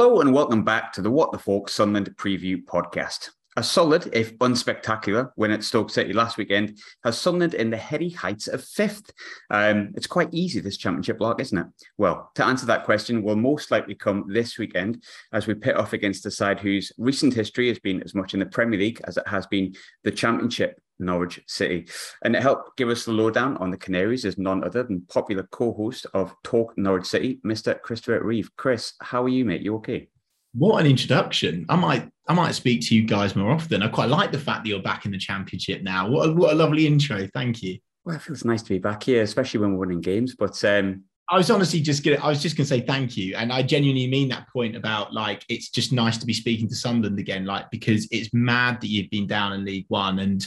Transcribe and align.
Hello 0.00 0.22
and 0.22 0.32
welcome 0.32 0.64
back 0.64 0.94
to 0.94 1.02
the 1.02 1.10
What 1.10 1.30
the 1.30 1.38
Folk 1.38 1.68
Sunderland 1.68 2.08
Preview 2.16 2.64
Podcast. 2.64 3.32
A 3.58 3.62
solid, 3.62 4.08
if 4.14 4.34
unspectacular, 4.38 5.30
win 5.36 5.50
at 5.50 5.62
Stoke 5.62 5.90
City 5.90 6.14
last 6.14 6.38
weekend 6.38 6.78
has 7.04 7.18
Sunderland 7.18 7.52
in 7.52 7.68
the 7.68 7.76
heady 7.76 8.08
heights 8.08 8.48
of 8.48 8.64
fifth. 8.64 9.12
Um, 9.50 9.92
it's 9.94 10.06
quite 10.06 10.32
easy, 10.32 10.58
this 10.60 10.78
championship 10.78 11.20
lark, 11.20 11.38
isn't 11.42 11.58
it? 11.58 11.66
Well, 11.98 12.30
to 12.36 12.46
answer 12.46 12.64
that 12.64 12.86
question 12.86 13.22
will 13.22 13.36
most 13.36 13.70
likely 13.70 13.94
come 13.94 14.24
this 14.26 14.56
weekend 14.56 15.04
as 15.34 15.46
we 15.46 15.52
pit 15.52 15.76
off 15.76 15.92
against 15.92 16.24
a 16.24 16.30
side 16.30 16.60
whose 16.60 16.90
recent 16.96 17.34
history 17.34 17.68
has 17.68 17.78
been 17.78 18.02
as 18.02 18.14
much 18.14 18.32
in 18.32 18.40
the 18.40 18.46
Premier 18.46 18.80
League 18.80 19.02
as 19.04 19.18
it 19.18 19.28
has 19.28 19.46
been 19.48 19.74
the 20.02 20.10
championship. 20.10 20.80
Norwich 21.00 21.40
City. 21.46 21.88
And 22.22 22.34
to 22.34 22.40
help 22.40 22.76
give 22.76 22.88
us 22.88 23.04
the 23.04 23.12
lowdown 23.12 23.56
on 23.56 23.70
the 23.70 23.76
Canaries 23.76 24.24
is 24.24 24.38
none 24.38 24.62
other 24.64 24.82
than 24.82 25.02
popular 25.02 25.44
co-host 25.50 26.06
of 26.14 26.34
Talk 26.44 26.76
Norwich 26.76 27.06
City, 27.06 27.40
Mr. 27.44 27.80
Christopher 27.80 28.22
Reeve. 28.22 28.50
Chris, 28.56 28.92
how 29.00 29.22
are 29.24 29.28
you, 29.28 29.44
mate? 29.44 29.62
You 29.62 29.76
okay? 29.76 30.08
What 30.52 30.80
an 30.80 30.86
introduction! 30.86 31.64
I 31.68 31.76
might, 31.76 32.10
I 32.26 32.34
might 32.34 32.56
speak 32.56 32.80
to 32.82 32.94
you 32.94 33.04
guys 33.04 33.36
more 33.36 33.52
often. 33.52 33.82
I 33.82 33.88
quite 33.88 34.08
like 34.08 34.32
the 34.32 34.38
fact 34.38 34.64
that 34.64 34.68
you're 34.68 34.82
back 34.82 35.06
in 35.06 35.12
the 35.12 35.18
championship 35.18 35.82
now. 35.82 36.08
What 36.08 36.28
a, 36.28 36.32
what 36.32 36.52
a 36.52 36.56
lovely 36.56 36.88
intro! 36.88 37.28
Thank 37.32 37.62
you. 37.62 37.78
Well, 38.04 38.16
it 38.16 38.22
feels 38.22 38.44
nice 38.44 38.62
to 38.62 38.70
be 38.70 38.78
back 38.78 39.04
here, 39.04 39.22
especially 39.22 39.60
when 39.60 39.72
we're 39.72 39.86
winning 39.86 40.00
games. 40.00 40.34
But 40.34 40.64
um, 40.64 41.04
I 41.28 41.36
was 41.36 41.50
honestly 41.50 41.80
just 41.80 42.04
gonna, 42.04 42.16
I 42.16 42.28
was 42.28 42.42
just 42.42 42.56
gonna 42.56 42.66
say 42.66 42.80
thank 42.80 43.16
you, 43.16 43.36
and 43.36 43.52
I 43.52 43.62
genuinely 43.62 44.08
mean 44.08 44.28
that 44.30 44.48
point 44.52 44.74
about 44.74 45.14
like 45.14 45.44
it's 45.48 45.70
just 45.70 45.92
nice 45.92 46.18
to 46.18 46.26
be 46.26 46.32
speaking 46.32 46.68
to 46.68 46.74
Sunderland 46.74 47.20
again, 47.20 47.44
like 47.44 47.70
because 47.70 48.08
it's 48.10 48.30
mad 48.32 48.80
that 48.80 48.88
you've 48.88 49.10
been 49.10 49.28
down 49.28 49.52
in 49.52 49.64
League 49.64 49.86
One, 49.86 50.18
and 50.18 50.44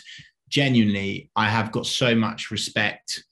genuinely, 0.54 1.32
I 1.36 1.50
have 1.50 1.72
got 1.72 1.88
so 1.88 2.14
much 2.14 2.52
respect 2.52 3.24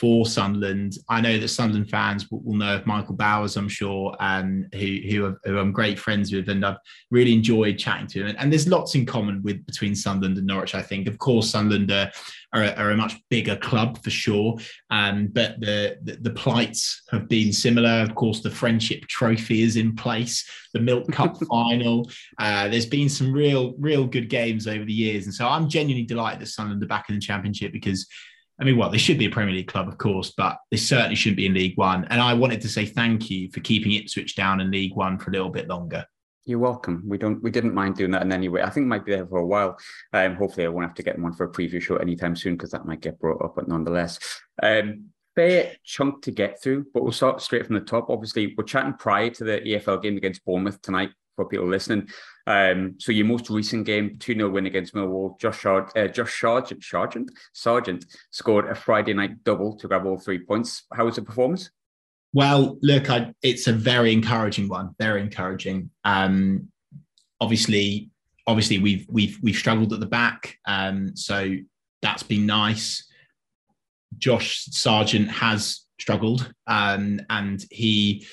for 0.00 0.24
Sunderland. 0.24 0.96
I 1.10 1.20
know 1.20 1.38
that 1.38 1.48
Sunderland 1.48 1.90
fans 1.90 2.30
will, 2.30 2.40
will 2.40 2.54
know 2.54 2.76
of 2.76 2.86
Michael 2.86 3.14
Bowers, 3.14 3.58
I'm 3.58 3.68
sure, 3.68 4.16
um, 4.18 4.66
who, 4.72 4.98
who, 5.10 5.36
who, 5.44 5.58
I'm 5.58 5.72
great 5.72 5.98
friends 5.98 6.32
with, 6.32 6.48
and 6.48 6.64
I've 6.64 6.78
really 7.10 7.34
enjoyed 7.34 7.78
chatting 7.78 8.06
to 8.06 8.20
him. 8.20 8.28
And, 8.28 8.38
and, 8.38 8.50
there's 8.50 8.66
lots 8.66 8.94
in 8.94 9.04
common 9.04 9.42
with 9.42 9.64
between 9.66 9.94
Sunderland 9.94 10.38
and 10.38 10.46
Norwich. 10.46 10.74
I 10.74 10.80
think, 10.80 11.06
of 11.06 11.18
course, 11.18 11.50
Sunderland 11.50 11.90
are, 11.90 12.10
are, 12.54 12.62
a, 12.62 12.72
are 12.76 12.90
a 12.92 12.96
much 12.96 13.20
bigger 13.28 13.56
club 13.56 14.02
for 14.02 14.08
sure, 14.08 14.56
um, 14.88 15.26
but 15.26 15.60
the, 15.60 15.98
the, 16.02 16.16
the 16.22 16.30
plights 16.30 17.02
have 17.10 17.28
been 17.28 17.52
similar. 17.52 18.00
Of 18.00 18.14
course, 18.14 18.40
the 18.40 18.50
Friendship 18.50 19.02
Trophy 19.02 19.60
is 19.60 19.76
in 19.76 19.94
place, 19.94 20.48
the 20.72 20.80
Milk 20.80 21.08
Cup 21.12 21.36
final. 21.44 22.10
Uh, 22.38 22.68
there's 22.68 22.86
been 22.86 23.10
some 23.10 23.30
real 23.30 23.74
real 23.78 24.06
good 24.06 24.30
games 24.30 24.66
over 24.66 24.86
the 24.86 24.94
years, 24.94 25.26
and 25.26 25.34
so 25.34 25.46
I'm 25.46 25.68
genuinely 25.68 26.06
delighted 26.06 26.40
that 26.40 26.46
Sunderland 26.46 26.82
are 26.82 26.86
back 26.86 27.10
in 27.10 27.16
the 27.16 27.20
Championship 27.20 27.70
because. 27.70 28.06
I 28.60 28.64
mean, 28.64 28.76
well, 28.76 28.90
they 28.90 28.98
should 28.98 29.18
be 29.18 29.24
a 29.24 29.30
Premier 29.30 29.54
League 29.54 29.68
club, 29.68 29.88
of 29.88 29.96
course, 29.96 30.32
but 30.36 30.58
they 30.70 30.76
certainly 30.76 31.14
shouldn't 31.14 31.38
be 31.38 31.46
in 31.46 31.54
League 31.54 31.78
One. 31.78 32.04
And 32.10 32.20
I 32.20 32.34
wanted 32.34 32.60
to 32.60 32.68
say 32.68 32.84
thank 32.84 33.30
you 33.30 33.50
for 33.50 33.60
keeping 33.60 33.92
Ipswich 33.92 34.36
down 34.36 34.60
in 34.60 34.70
League 34.70 34.94
One 34.94 35.18
for 35.18 35.30
a 35.30 35.32
little 35.32 35.48
bit 35.48 35.66
longer. 35.66 36.04
You're 36.44 36.58
welcome. 36.58 37.02
We 37.06 37.16
don't 37.16 37.42
we 37.42 37.50
didn't 37.50 37.74
mind 37.74 37.96
doing 37.96 38.10
that 38.10 38.22
in 38.22 38.32
any 38.32 38.48
way. 38.48 38.62
I 38.62 38.70
think 38.70 38.86
might 38.86 39.04
be 39.04 39.12
there 39.12 39.26
for 39.26 39.38
a 39.38 39.46
while. 39.46 39.78
Um, 40.12 40.34
hopefully 40.34 40.66
I 40.66 40.68
won't 40.68 40.86
have 40.86 40.96
to 40.96 41.02
get 41.02 41.16
them 41.16 41.24
on 41.24 41.32
for 41.32 41.44
a 41.44 41.52
preview 41.52 41.80
show 41.80 41.96
anytime 41.96 42.36
soon 42.36 42.54
because 42.54 42.70
that 42.72 42.86
might 42.86 43.00
get 43.00 43.18
brought 43.18 43.42
up, 43.42 43.54
but 43.56 43.68
nonetheless. 43.68 44.18
Um, 44.62 45.06
fair 45.34 45.76
chunk 45.84 46.22
to 46.22 46.30
get 46.30 46.62
through, 46.62 46.86
but 46.92 47.02
we'll 47.02 47.12
start 47.12 47.40
straight 47.40 47.66
from 47.66 47.76
the 47.76 47.80
top. 47.80 48.10
Obviously, 48.10 48.54
we're 48.56 48.64
chatting 48.64 48.94
prior 48.94 49.30
to 49.30 49.44
the 49.44 49.60
EFL 49.60 50.02
game 50.02 50.16
against 50.16 50.44
Bournemouth 50.44 50.82
tonight 50.82 51.10
for 51.44 51.48
people 51.48 51.68
listening. 51.68 52.08
Um, 52.46 52.96
so 52.98 53.12
your 53.12 53.26
most 53.26 53.48
recent 53.50 53.86
game, 53.86 54.16
2-0 54.18 54.50
win 54.52 54.66
against 54.66 54.94
Millwall, 54.94 55.38
Josh, 55.40 55.60
Shard, 55.60 55.96
uh, 55.96 56.08
Josh 56.08 56.40
Sargent, 56.40 56.82
Sargent, 56.82 57.30
Sargent 57.52 58.06
scored 58.30 58.68
a 58.68 58.74
Friday 58.74 59.14
night 59.14 59.42
double 59.44 59.76
to 59.76 59.88
grab 59.88 60.06
all 60.06 60.18
three 60.18 60.38
points. 60.38 60.84
How 60.92 61.04
was 61.04 61.16
the 61.16 61.22
performance? 61.22 61.70
Well, 62.32 62.78
look, 62.82 63.10
I, 63.10 63.32
it's 63.42 63.66
a 63.66 63.72
very 63.72 64.12
encouraging 64.12 64.68
one. 64.68 64.94
Very 64.98 65.20
encouraging. 65.20 65.90
Um, 66.04 66.68
obviously, 67.40 68.10
obviously 68.46 68.78
we've 68.78 69.06
we've 69.08 69.38
we've 69.42 69.56
struggled 69.56 69.92
at 69.92 70.00
the 70.00 70.06
back, 70.06 70.56
um, 70.66 71.16
so 71.16 71.56
that's 72.02 72.22
been 72.22 72.46
nice. 72.46 73.06
Josh 74.18 74.64
Sargent 74.70 75.30
has 75.30 75.86
struggled, 75.98 76.52
um, 76.66 77.20
and 77.30 77.64
he 77.70 78.26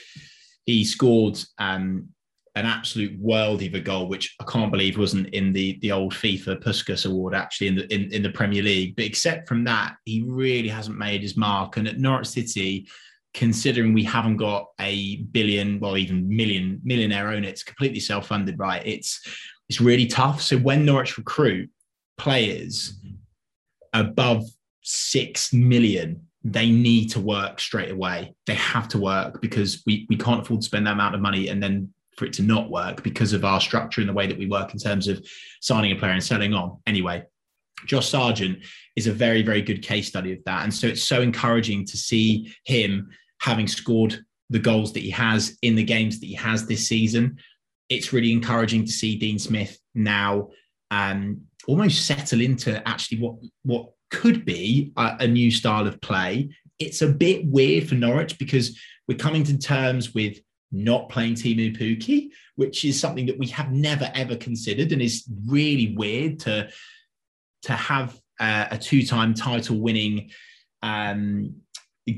he 0.65 0.83
scored 0.83 1.39
um, 1.57 2.09
an 2.57 2.65
absolute 2.65 3.21
worldie 3.21 3.67
of 3.67 3.75
a 3.75 3.79
goal, 3.79 4.07
which 4.07 4.35
I 4.39 4.43
can't 4.45 4.71
believe 4.71 4.97
wasn't 4.97 5.27
in 5.29 5.53
the 5.53 5.77
the 5.81 5.91
old 5.91 6.13
FIFA 6.13 6.61
Puskas 6.63 7.05
Award 7.05 7.35
actually 7.35 7.67
in 7.67 7.75
the 7.75 7.93
in, 7.93 8.11
in 8.11 8.23
the 8.23 8.31
Premier 8.31 8.63
League. 8.63 8.95
But 8.95 9.05
except 9.05 9.47
from 9.47 9.63
that, 9.65 9.95
he 10.05 10.23
really 10.23 10.69
hasn't 10.69 10.97
made 10.97 11.21
his 11.21 11.37
mark. 11.37 11.77
And 11.77 11.87
at 11.87 11.99
Norwich 11.99 12.27
City, 12.27 12.87
considering 13.33 13.93
we 13.93 14.03
haven't 14.03 14.37
got 14.37 14.67
a 14.81 15.17
billion, 15.31 15.79
well, 15.79 15.97
even 15.97 16.27
million 16.27 16.81
millionaire 16.83 17.29
owner, 17.29 17.47
it's 17.47 17.63
completely 17.63 17.99
self-funded, 17.99 18.57
right? 18.57 18.81
It's 18.85 19.21
it's 19.69 19.79
really 19.79 20.07
tough. 20.07 20.41
So 20.41 20.57
when 20.57 20.85
Norwich 20.85 21.17
recruit 21.17 21.69
players 22.17 22.99
above 23.93 24.43
six 24.81 25.53
million, 25.53 26.27
they 26.43 26.69
need 26.69 27.09
to 27.09 27.19
work 27.19 27.59
straight 27.59 27.91
away. 27.91 28.33
They 28.45 28.55
have 28.55 28.87
to 28.89 28.97
work 28.97 29.41
because 29.41 29.83
we, 29.85 30.05
we 30.09 30.15
can't 30.15 30.41
afford 30.41 30.61
to 30.61 30.65
spend 30.65 30.87
that 30.87 30.93
amount 30.93 31.15
of 31.15 31.21
money 31.21 31.49
and 31.49 31.61
then 31.61 31.93
for 32.17 32.25
it 32.25 32.33
to 32.33 32.43
not 32.43 32.69
work 32.69 33.03
because 33.03 33.31
of 33.31 33.45
our 33.45 33.61
structure 33.61 34.01
and 34.01 34.09
the 34.09 34.13
way 34.13 34.27
that 34.27 34.37
we 34.37 34.47
work 34.47 34.73
in 34.73 34.79
terms 34.79 35.07
of 35.07 35.25
signing 35.61 35.91
a 35.91 35.95
player 35.95 36.11
and 36.11 36.23
selling 36.23 36.53
on. 36.53 36.77
Anyway, 36.87 37.23
Josh 37.85 38.09
Sargent 38.09 38.59
is 38.95 39.07
a 39.07 39.13
very, 39.13 39.43
very 39.43 39.61
good 39.61 39.81
case 39.81 40.07
study 40.07 40.33
of 40.33 40.39
that. 40.45 40.63
And 40.63 40.73
so 40.73 40.87
it's 40.87 41.03
so 41.03 41.21
encouraging 41.21 41.85
to 41.85 41.97
see 41.97 42.53
him 42.65 43.09
having 43.39 43.67
scored 43.67 44.19
the 44.49 44.59
goals 44.59 44.93
that 44.93 45.01
he 45.01 45.11
has 45.11 45.57
in 45.61 45.75
the 45.75 45.83
games 45.83 46.19
that 46.19 46.25
he 46.25 46.33
has 46.33 46.65
this 46.65 46.87
season. 46.87 47.37
It's 47.89 48.11
really 48.11 48.31
encouraging 48.31 48.85
to 48.85 48.91
see 48.91 49.17
Dean 49.17 49.37
Smith 49.37 49.77
now 49.93 50.49
um, 50.89 51.41
almost 51.67 52.05
settle 52.05 52.41
into 52.41 52.85
actually 52.87 53.19
what 53.19 53.35
what 53.63 53.89
could 54.09 54.45
be 54.45 54.93
a, 54.97 55.17
a 55.21 55.27
new 55.27 55.51
style 55.51 55.85
of 55.85 55.99
play. 56.01 56.49
It's 56.79 57.01
a 57.01 57.07
bit 57.07 57.45
weird 57.45 57.87
for 57.87 57.95
Norwich 57.95 58.39
because 58.39 58.79
we're 59.07 59.17
coming 59.17 59.43
to 59.45 59.57
terms 59.57 60.13
with 60.13 60.37
not 60.71 61.09
playing 61.09 61.35
Teemu 61.35 61.77
Pukki, 61.77 62.29
which 62.55 62.83
is 62.83 62.99
something 62.99 63.25
that 63.27 63.37
we 63.37 63.47
have 63.47 63.71
never 63.71 64.11
ever 64.13 64.35
considered. 64.35 64.91
And 64.91 65.01
is 65.01 65.25
really 65.47 65.95
weird 65.95 66.39
to 66.41 66.69
to 67.63 67.73
have 67.73 68.19
uh, 68.39 68.67
a 68.71 68.77
two-time 68.77 69.33
title-winning 69.33 70.29
um, 70.83 71.55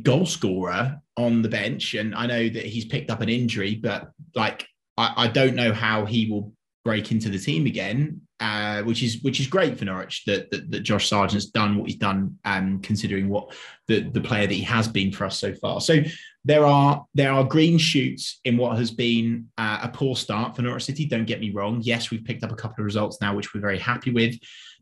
goal 0.04 0.26
scorer 0.26 1.02
on 1.16 1.42
the 1.42 1.50
bench, 1.50 1.94
and 1.94 2.14
I 2.14 2.26
know 2.28 2.50
that 2.50 2.66
he's 2.66 2.86
picked 2.86 3.10
up 3.10 3.22
an 3.22 3.30
injury, 3.30 3.76
but 3.76 4.12
like 4.36 4.68
I, 4.98 5.14
I 5.16 5.28
don't 5.28 5.56
know 5.56 5.74
how 5.74 6.06
he 6.06 6.30
will 6.30 6.54
break 6.84 7.12
into 7.12 7.30
the 7.30 7.40
team 7.40 7.66
again, 7.66 8.22
uh, 8.40 8.84
which 8.84 9.04
is 9.04 9.22
which 9.22 9.40
is 9.40 9.48
great 9.48 9.78
for 9.78 9.86
Norwich 9.86 10.24
that, 10.26 10.50
that, 10.52 10.72
that 10.72 10.80
Josh 10.82 11.10
Sargent's 11.10 11.48
done 11.48 11.78
what 11.78 11.90
he's 11.90 12.00
done, 12.00 12.38
um, 12.46 12.82
considering 12.82 13.30
what 13.30 13.54
the 13.88 14.02
the 14.02 14.22
player 14.22 14.48
that 14.48 14.54
he 14.54 14.64
has 14.64 14.88
been 14.88 15.12
for 15.12 15.26
us 15.26 15.38
so 15.38 15.54
far. 15.54 15.82
So 15.82 16.02
there 16.46 16.66
are 16.66 17.06
there 17.14 17.34
are 17.34 17.44
green 17.44 17.78
shoots 17.78 18.40
in 18.46 18.58
what 18.58 18.78
has 18.78 18.92
been 18.92 19.48
uh, 19.58 19.80
a 19.84 19.90
poor 19.90 20.16
start 20.16 20.56
for 20.56 20.62
Norwich 20.62 20.86
City. 20.86 21.06
Don't 21.06 21.26
get 21.26 21.42
me 21.42 21.52
wrong. 21.52 21.82
Yes, 21.84 22.12
we've 22.12 22.24
picked 22.24 22.44
up 22.44 22.52
a 22.52 22.56
couple 22.56 22.82
of 22.82 22.86
results 22.86 23.20
now, 23.22 23.36
which 23.36 23.54
we're 23.54 23.62
very 23.62 23.80
happy 23.80 24.12
with, 24.12 24.36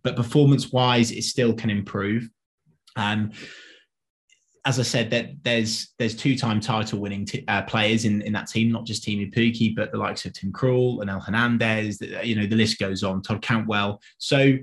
but 0.04 0.16
performance 0.16 0.72
wise, 0.72 1.12
it 1.12 1.24
still 1.24 1.54
can 1.54 1.70
improve. 1.70 2.30
Um, 2.96 3.32
as 4.68 4.80
I 4.80 4.84
said, 4.84 5.10
that 5.12 5.30
there's 5.44 5.94
there's 5.98 6.14
two-time 6.14 6.60
title-winning 6.60 7.26
t- 7.26 7.46
uh, 7.48 7.62
players 7.62 8.04
in, 8.04 8.22
in 8.24 8.34
that 8.34 8.48
team, 8.48 8.70
not 8.70 8.86
just 8.86 9.02
Teemu 9.04 9.34
Pukki, 9.34 9.74
but 9.74 9.94
the 9.94 9.98
likes 9.98 10.26
of 10.26 10.34
Tim 10.34 10.52
Krul 10.52 11.02
and 11.02 11.10
Onel 11.10 11.24
Hernandez. 11.26 12.02
You 12.22 12.36
know, 12.36 12.46
the 12.46 12.58
list 12.58 12.78
goes 12.78 13.02
on. 13.02 13.22
Todd 13.22 13.42
Cantwell. 13.42 14.02
So 14.18 14.58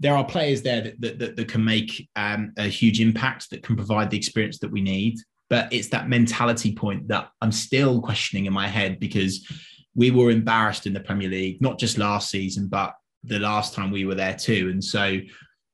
there 0.00 0.14
are 0.14 0.24
players 0.24 0.60
there 0.60 0.82
that 0.82 1.00
that, 1.00 1.18
that, 1.18 1.36
that 1.36 1.48
can 1.48 1.64
make 1.64 2.10
um, 2.14 2.52
a 2.58 2.68
huge 2.68 3.00
impact, 3.00 3.48
that 3.48 3.62
can 3.62 3.74
provide 3.74 4.10
the 4.10 4.18
experience 4.18 4.58
that 4.58 4.70
we 4.70 4.82
need. 4.82 5.16
But 5.48 5.72
it's 5.72 5.88
that 5.88 6.10
mentality 6.10 6.74
point 6.74 7.08
that 7.08 7.30
I'm 7.40 7.52
still 7.52 8.02
questioning 8.02 8.44
in 8.44 8.52
my 8.52 8.68
head 8.68 9.00
because 9.00 9.50
we 9.94 10.10
were 10.10 10.30
embarrassed 10.30 10.86
in 10.86 10.92
the 10.92 11.00
Premier 11.00 11.30
League, 11.30 11.62
not 11.62 11.78
just 11.78 11.96
last 11.96 12.30
season, 12.30 12.68
but 12.68 12.92
the 13.24 13.38
last 13.38 13.72
time 13.72 13.90
we 13.90 14.04
were 14.04 14.14
there 14.14 14.36
too. 14.36 14.68
And 14.70 14.84
so 14.84 15.18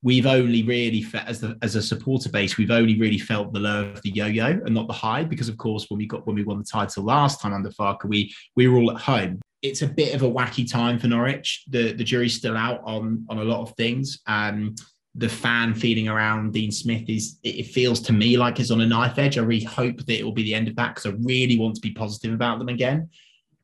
we've 0.05 0.27
only 0.27 0.63
really 0.63 1.03
felt 1.03 1.27
as 1.27 1.43
as 1.63 1.75
a 1.75 1.83
supporter 1.83 2.29
base, 2.29 2.57
we've 2.57 2.71
only 2.71 3.01
really 3.01 3.19
felt 3.19 3.53
the 3.53 3.59
low 3.59 3.87
of 3.87 4.03
the 4.03 4.11
yo-yo 4.11 4.47
and 4.47 4.75
not 4.75 4.87
the 4.87 4.93
high, 4.93 5.25
because 5.25 5.49
of 5.49 5.57
course 5.57 5.87
when 5.89 5.99
we 5.99 6.07
got 6.07 6.25
when 6.27 6.37
we 6.37 6.45
won 6.45 6.59
the 6.59 6.65
title 6.65 7.03
last 7.03 7.41
time 7.41 7.55
under 7.55 7.71
Farke, 7.71 8.05
we 8.05 8.33
we 8.55 8.69
were 8.69 8.79
all 8.79 8.93
at 8.93 9.01
home. 9.01 9.41
It's 9.63 9.83
a 9.83 9.89
bit 9.89 10.15
of 10.15 10.23
a 10.23 10.31
wacky 10.31 10.71
time 10.71 10.99
for 10.99 11.09
Norwich. 11.09 11.65
The 11.69 11.93
the 11.93 12.05
jury's 12.05 12.37
still 12.37 12.57
out 12.57 12.83
on 12.85 13.27
on 13.29 13.39
a 13.39 13.45
lot 13.45 13.63
of 13.63 13.75
things. 13.77 14.21
Um, 14.27 14.77
the 15.17 15.29
fan 15.29 15.75
feeling 15.75 16.09
around 16.09 16.53
Dean 16.53 16.73
Smith 16.73 17.09
is 17.09 17.39
it 17.43 17.67
feels 17.67 18.01
to 18.01 18.13
me 18.13 18.37
like 18.37 18.61
it's 18.61 18.73
on 18.73 18.83
a 18.83 18.87
knife 18.87 19.17
edge. 19.19 19.39
I 19.39 19.43
really 19.43 19.65
hope 19.65 19.99
that 20.05 20.19
it 20.19 20.25
will 20.25 20.33
be 20.33 20.43
the 20.43 20.55
end 20.55 20.69
of 20.69 20.77
that 20.77 20.95
because 20.95 21.11
I 21.11 21.17
really 21.23 21.59
want 21.59 21.77
to 21.77 21.81
be 21.81 21.93
positive 21.93 22.35
about 22.35 22.59
them 22.59 22.69
again. 22.69 23.09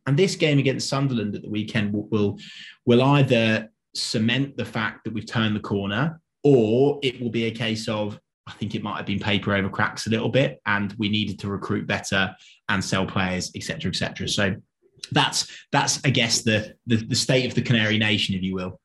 And 0.06 0.16
this 0.16 0.36
game 0.36 0.58
against 0.58 0.88
Sunderland 0.88 1.34
at 1.34 1.42
the 1.42 1.50
weekend 1.50 1.92
will, 1.92 2.08
will 2.08 2.38
will 2.86 3.02
either 3.02 3.68
cement 3.94 4.56
the 4.56 4.64
fact 4.64 5.04
that 5.04 5.12
we've 5.12 5.26
turned 5.26 5.56
the 5.56 5.60
corner 5.60 6.19
or 6.42 6.98
it 7.02 7.20
will 7.20 7.30
be 7.30 7.46
a 7.46 7.50
case 7.50 7.88
of 7.88 8.18
I 8.46 8.52
think 8.52 8.74
it 8.74 8.82
might 8.82 8.96
have 8.96 9.06
been 9.06 9.20
paper 9.20 9.54
over 9.54 9.68
cracks 9.68 10.06
a 10.06 10.10
little 10.10 10.28
bit, 10.28 10.60
and 10.66 10.94
we 10.98 11.08
needed 11.08 11.38
to 11.40 11.48
recruit 11.48 11.86
better 11.86 12.34
and 12.68 12.84
sell 12.84 13.06
players, 13.06 13.52
etc., 13.54 13.90
etc. 13.90 14.28
So 14.28 14.56
that's 15.12 15.46
that's 15.72 16.00
I 16.04 16.10
guess 16.10 16.42
the, 16.42 16.74
the 16.86 16.96
the 16.96 17.14
state 17.14 17.46
of 17.46 17.54
the 17.54 17.62
Canary 17.62 17.98
Nation, 17.98 18.34
if 18.34 18.42
you 18.42 18.54
will. 18.54 18.80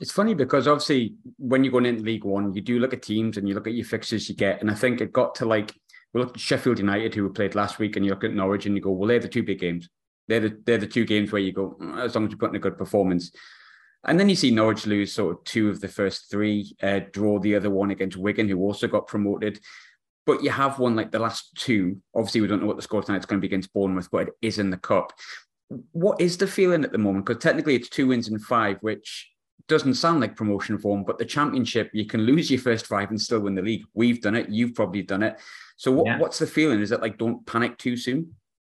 It's 0.00 0.12
funny 0.12 0.34
because 0.34 0.68
obviously 0.68 1.14
when 1.38 1.64
you're 1.64 1.72
going 1.72 1.86
into 1.86 2.04
League 2.04 2.24
One, 2.24 2.54
you 2.54 2.60
do 2.60 2.78
look 2.78 2.92
at 2.92 3.02
teams 3.02 3.36
and 3.36 3.48
you 3.48 3.54
look 3.54 3.66
at 3.66 3.74
your 3.74 3.86
fixtures 3.86 4.28
you 4.28 4.34
get, 4.34 4.60
and 4.60 4.70
I 4.70 4.74
think 4.74 5.00
it 5.00 5.12
got 5.12 5.34
to 5.36 5.46
like 5.46 5.74
we 6.12 6.20
look 6.20 6.34
at 6.34 6.40
Sheffield 6.40 6.78
United 6.78 7.14
who 7.14 7.28
played 7.32 7.54
last 7.54 7.78
week, 7.78 7.96
and 7.96 8.04
you 8.04 8.10
look 8.10 8.24
at 8.24 8.32
Norwich 8.32 8.66
and 8.66 8.74
you 8.76 8.82
go, 8.82 8.90
well, 8.90 9.08
they're 9.08 9.20
the 9.20 9.28
two 9.28 9.42
big 9.42 9.60
games. 9.60 9.88
They're 10.26 10.40
the 10.40 10.58
they're 10.64 10.78
the 10.78 10.86
two 10.86 11.04
games 11.04 11.32
where 11.32 11.40
you 11.40 11.52
go 11.52 11.76
mm, 11.80 11.98
as 12.02 12.14
long 12.14 12.26
as 12.26 12.32
you 12.32 12.36
put 12.36 12.50
in 12.50 12.56
a 12.56 12.60
good 12.60 12.78
performance. 12.78 13.32
And 14.06 14.18
then 14.18 14.28
you 14.28 14.36
see 14.36 14.50
Norwich 14.50 14.86
lose 14.86 15.12
sort 15.12 15.36
of 15.36 15.44
two 15.44 15.68
of 15.68 15.80
the 15.80 15.88
first 15.88 16.30
three, 16.30 16.74
uh, 16.82 17.00
draw 17.12 17.38
the 17.38 17.56
other 17.56 17.70
one 17.70 17.90
against 17.90 18.16
Wigan, 18.16 18.48
who 18.48 18.58
also 18.58 18.86
got 18.86 19.06
promoted. 19.06 19.60
But 20.24 20.42
you 20.42 20.50
have 20.50 20.78
won 20.78 20.94
like 20.94 21.10
the 21.10 21.18
last 21.18 21.54
two. 21.56 22.00
Obviously, 22.14 22.40
we 22.40 22.46
don't 22.46 22.60
know 22.60 22.66
what 22.66 22.76
the 22.76 22.82
score 22.82 23.02
tonight 23.02 23.18
is 23.18 23.26
going 23.26 23.40
to 23.40 23.46
be 23.46 23.48
against 23.48 23.72
Bournemouth, 23.72 24.08
but 24.10 24.28
it 24.28 24.34
is 24.42 24.58
in 24.58 24.70
the 24.70 24.76
cup. 24.76 25.12
What 25.92 26.20
is 26.20 26.36
the 26.36 26.46
feeling 26.46 26.84
at 26.84 26.92
the 26.92 26.98
moment? 26.98 27.26
Because 27.26 27.42
technically 27.42 27.74
it's 27.74 27.88
two 27.88 28.08
wins 28.08 28.28
in 28.28 28.38
five, 28.38 28.78
which 28.80 29.30
doesn't 29.68 29.94
sound 29.94 30.20
like 30.20 30.36
promotion 30.36 30.78
form, 30.78 31.04
but 31.04 31.18
the 31.18 31.24
championship, 31.24 31.90
you 31.92 32.06
can 32.06 32.22
lose 32.22 32.50
your 32.50 32.60
first 32.60 32.86
five 32.86 33.10
and 33.10 33.20
still 33.20 33.40
win 33.40 33.54
the 33.54 33.62
league. 33.62 33.84
We've 33.94 34.20
done 34.20 34.34
it. 34.34 34.48
You've 34.48 34.74
probably 34.74 35.02
done 35.02 35.22
it. 35.22 35.38
So 35.76 35.92
what, 35.92 36.06
yeah. 36.06 36.18
what's 36.18 36.38
the 36.38 36.46
feeling? 36.46 36.80
Is 36.80 36.92
it 36.92 37.02
like 37.02 37.18
don't 37.18 37.44
panic 37.46 37.76
too 37.76 37.96
soon? 37.96 38.34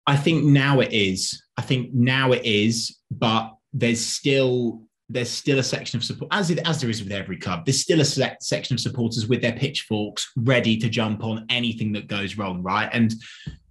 I 0.07 0.17
think 0.17 0.43
now 0.43 0.79
it 0.79 0.91
is. 0.91 1.43
I 1.57 1.61
think 1.61 1.93
now 1.93 2.31
it 2.31 2.43
is, 2.43 2.97
but 3.11 3.53
there's 3.71 4.03
still 4.03 4.81
there's 5.09 5.29
still 5.29 5.59
a 5.59 5.63
section 5.63 5.97
of 5.97 6.03
support, 6.03 6.29
as 6.31 6.51
it, 6.51 6.59
as 6.67 6.79
there 6.79 6.89
is 6.89 7.03
with 7.03 7.11
every 7.11 7.37
club. 7.37 7.65
There's 7.65 7.81
still 7.81 7.99
a 7.99 8.05
section 8.05 8.75
of 8.75 8.79
supporters 8.79 9.27
with 9.27 9.41
their 9.41 9.53
pitchforks 9.53 10.31
ready 10.37 10.77
to 10.77 10.87
jump 10.87 11.23
on 11.23 11.45
anything 11.49 11.91
that 11.93 12.07
goes 12.07 12.37
wrong, 12.37 12.61
right? 12.61 12.89
And 12.93 13.13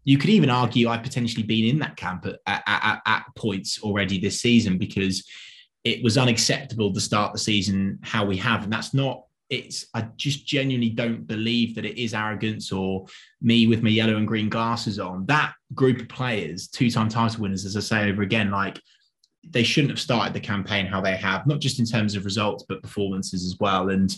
you 0.05 0.19
could 0.19 0.31
even 0.31 0.51
argue 0.51 0.89
I've 0.89 1.03
potentially 1.03 1.45
been 1.45 1.67
in 1.67 1.79
that 1.79 1.97
camp 1.97 2.27
at, 2.27 2.41
at, 2.67 3.03
at 3.07 3.25
points 3.37 3.83
already 3.83 4.19
this 4.19 4.41
season 4.41 4.79
because 4.79 5.25
it 5.85 6.03
was 6.03 6.19
unacceptable 6.19 6.93
to 6.93 7.01
start 7.01 7.33
the 7.33 7.39
season 7.39 7.99
how 8.03 8.25
we 8.25 8.37
have, 8.39 8.65
and 8.65 8.73
that's 8.73 8.93
not. 8.93 9.25
It's 9.49 9.87
I 9.95 10.03
just 10.17 10.47
genuinely 10.47 10.91
don't 10.91 11.27
believe 11.27 11.75
that 11.75 11.87
it 11.87 11.99
is 11.99 12.13
arrogance 12.13 12.71
or 12.71 13.07
me 13.41 13.67
with 13.67 13.83
my 13.83 13.89
yellow 13.89 14.17
and 14.17 14.29
green 14.29 14.51
glasses 14.51 14.99
on. 14.99 15.25
That 15.27 15.55
group 15.73 16.01
of 16.01 16.09
players, 16.09 16.69
two-time 16.69 17.09
title 17.09 17.41
winners, 17.43 17.65
as 17.65 17.75
I 17.75 17.81
say 17.81 18.11
over 18.11 18.21
again, 18.23 18.51
like 18.51 18.79
they 19.47 19.63
shouldn't 19.63 19.91
have 19.91 20.01
started 20.01 20.35
the 20.35 20.41
campaign 20.41 20.87
how 20.87 21.01
they 21.01 21.17
have, 21.17 21.47
not 21.47 21.61
just 21.61 21.79
in 21.79 21.87
terms 21.87 22.15
of 22.15 22.25
results, 22.25 22.65
but 22.69 22.83
performances 22.83 23.45
as 23.45 23.57
well. 23.61 23.91
And, 23.91 24.15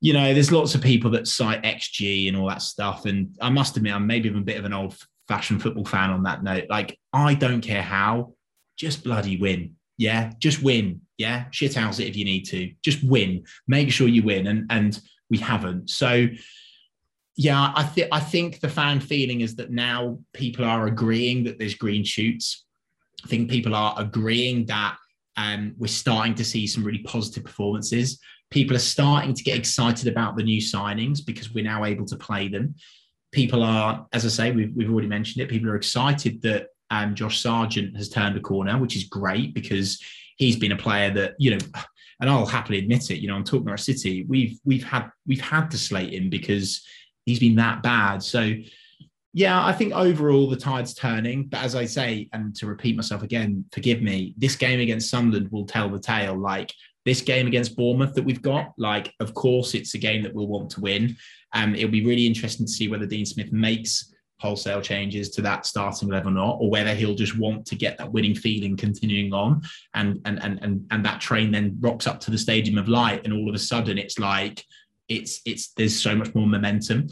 you 0.00 0.12
know, 0.12 0.32
there's 0.32 0.52
lots 0.52 0.74
of 0.74 0.80
people 0.80 1.10
that 1.12 1.26
cite 1.26 1.62
XG 1.62 2.28
and 2.28 2.36
all 2.36 2.48
that 2.48 2.62
stuff. 2.62 3.06
And 3.06 3.36
I 3.40 3.50
must 3.50 3.76
admit, 3.76 3.94
I'm 3.94 4.06
maybe 4.06 4.28
a 4.28 4.32
bit 4.32 4.58
of 4.58 4.64
an 4.64 4.72
old 4.72 4.96
fashioned 5.28 5.62
football 5.62 5.84
fan 5.84 6.10
on 6.10 6.22
that 6.24 6.42
note. 6.42 6.66
Like, 6.70 6.98
I 7.12 7.34
don't 7.34 7.60
care 7.60 7.82
how, 7.82 8.34
just 8.76 9.04
bloody 9.04 9.36
win. 9.36 9.76
Yeah, 9.98 10.32
just 10.38 10.62
win. 10.62 11.02
Yeah, 11.18 11.44
shit 11.50 11.74
house 11.74 11.98
it 11.98 12.08
if 12.08 12.16
you 12.16 12.24
need 12.24 12.44
to. 12.46 12.72
Just 12.82 13.04
win. 13.04 13.44
Make 13.68 13.92
sure 13.92 14.08
you 14.08 14.22
win. 14.22 14.46
And 14.46 14.64
and 14.70 14.98
we 15.28 15.36
haven't. 15.38 15.90
So 15.90 16.28
yeah, 17.36 17.72
I 17.74 17.84
think 17.84 18.08
I 18.10 18.20
think 18.20 18.60
the 18.60 18.68
fan 18.68 19.00
feeling 19.00 19.40
is 19.40 19.56
that 19.56 19.70
now 19.70 20.18
people 20.34 20.64
are 20.64 20.86
agreeing 20.86 21.44
that 21.44 21.58
there's 21.58 21.74
green 21.74 22.04
shoots 22.04 22.64
I 23.24 23.28
think 23.28 23.50
people 23.50 23.74
are 23.74 23.94
agreeing 23.98 24.66
that 24.66 24.96
um, 25.36 25.74
we're 25.78 25.88
starting 25.88 26.34
to 26.36 26.44
see 26.44 26.66
some 26.66 26.84
really 26.84 27.02
positive 27.02 27.44
performances. 27.44 28.18
People 28.50 28.76
are 28.76 28.80
starting 28.80 29.34
to 29.34 29.42
get 29.42 29.56
excited 29.56 30.08
about 30.08 30.36
the 30.36 30.42
new 30.42 30.60
signings 30.60 31.24
because 31.24 31.52
we're 31.52 31.64
now 31.64 31.84
able 31.84 32.06
to 32.06 32.16
play 32.16 32.48
them. 32.48 32.74
People 33.32 33.62
are, 33.62 34.06
as 34.12 34.24
I 34.24 34.28
say, 34.28 34.50
we've, 34.50 34.72
we've 34.74 34.90
already 34.90 35.08
mentioned 35.08 35.42
it, 35.42 35.48
people 35.48 35.70
are 35.70 35.76
excited 35.76 36.42
that 36.42 36.68
um, 36.90 37.14
Josh 37.14 37.40
Sargent 37.40 37.96
has 37.96 38.08
turned 38.08 38.36
a 38.36 38.40
corner, 38.40 38.76
which 38.78 38.96
is 38.96 39.04
great 39.04 39.54
because 39.54 40.02
he's 40.36 40.56
been 40.56 40.72
a 40.72 40.76
player 40.76 41.10
that, 41.14 41.34
you 41.38 41.52
know, 41.52 41.58
and 42.20 42.28
I'll 42.28 42.46
happily 42.46 42.78
admit 42.78 43.10
it, 43.10 43.20
you 43.20 43.28
know, 43.28 43.36
on 43.36 43.44
Talk 43.44 43.64
Norwich 43.64 43.82
City, 43.82 44.24
we've 44.28 44.58
we've 44.64 44.84
had 44.84 45.10
we've 45.26 45.40
had 45.40 45.70
to 45.70 45.78
slate 45.78 46.12
him 46.12 46.28
because 46.28 46.84
he's 47.24 47.38
been 47.38 47.56
that 47.56 47.82
bad. 47.82 48.22
So 48.22 48.52
yeah, 49.32 49.64
I 49.64 49.72
think 49.72 49.92
overall 49.92 50.48
the 50.48 50.56
tide's 50.56 50.94
turning. 50.94 51.44
But 51.46 51.62
as 51.62 51.74
I 51.74 51.84
say, 51.84 52.28
and 52.32 52.54
to 52.56 52.66
repeat 52.66 52.96
myself 52.96 53.22
again, 53.22 53.64
forgive 53.72 54.02
me, 54.02 54.34
this 54.36 54.56
game 54.56 54.80
against 54.80 55.10
Sunderland 55.10 55.50
will 55.52 55.66
tell 55.66 55.88
the 55.88 56.00
tale. 56.00 56.36
Like 56.38 56.72
this 57.04 57.20
game 57.20 57.46
against 57.46 57.76
Bournemouth 57.76 58.14
that 58.14 58.24
we've 58.24 58.42
got, 58.42 58.72
like, 58.76 59.14
of 59.20 59.32
course, 59.34 59.74
it's 59.74 59.94
a 59.94 59.98
game 59.98 60.22
that 60.22 60.34
we'll 60.34 60.48
want 60.48 60.70
to 60.70 60.80
win. 60.80 61.16
And 61.54 61.70
um, 61.70 61.74
it'll 61.74 61.90
be 61.90 62.04
really 62.04 62.26
interesting 62.26 62.66
to 62.66 62.72
see 62.72 62.88
whether 62.88 63.06
Dean 63.06 63.26
Smith 63.26 63.52
makes 63.52 64.12
wholesale 64.40 64.80
changes 64.80 65.30
to 65.30 65.42
that 65.42 65.66
starting 65.66 66.08
level 66.08 66.30
or 66.30 66.34
not, 66.34 66.56
or 66.60 66.70
whether 66.70 66.94
he'll 66.94 67.14
just 67.14 67.38
want 67.38 67.66
to 67.66 67.76
get 67.76 67.98
that 67.98 68.10
winning 68.10 68.34
feeling 68.34 68.76
continuing 68.76 69.32
on 69.34 69.60
and 69.94 70.20
and 70.24 70.42
and 70.42 70.58
and, 70.62 70.86
and 70.90 71.04
that 71.04 71.20
train 71.20 71.50
then 71.50 71.76
rocks 71.80 72.06
up 72.06 72.20
to 72.20 72.30
the 72.30 72.38
stadium 72.38 72.78
of 72.78 72.88
light 72.88 73.22
and 73.24 73.34
all 73.34 73.48
of 73.48 73.54
a 73.54 73.58
sudden 73.58 73.98
it's 73.98 74.18
like 74.18 74.64
it's 75.08 75.42
it's 75.44 75.72
there's 75.74 76.00
so 76.00 76.16
much 76.16 76.34
more 76.34 76.46
momentum. 76.46 77.08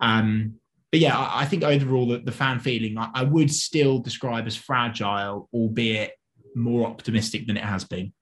Um, 0.00 0.54
but 0.90 1.00
yeah, 1.00 1.16
I, 1.16 1.42
I 1.42 1.44
think 1.44 1.62
overall 1.64 2.06
the, 2.08 2.18
the 2.18 2.32
fan 2.32 2.60
feeling 2.60 2.96
I, 2.98 3.10
I, 3.14 3.22
would 3.24 3.52
still 3.52 3.98
describe 3.98 4.46
as 4.46 4.56
fragile, 4.56 5.48
albeit 5.52 6.12
more 6.54 6.86
optimistic 6.86 7.46
than 7.46 7.56
it 7.56 7.64
has 7.64 7.84
been. 7.84 8.12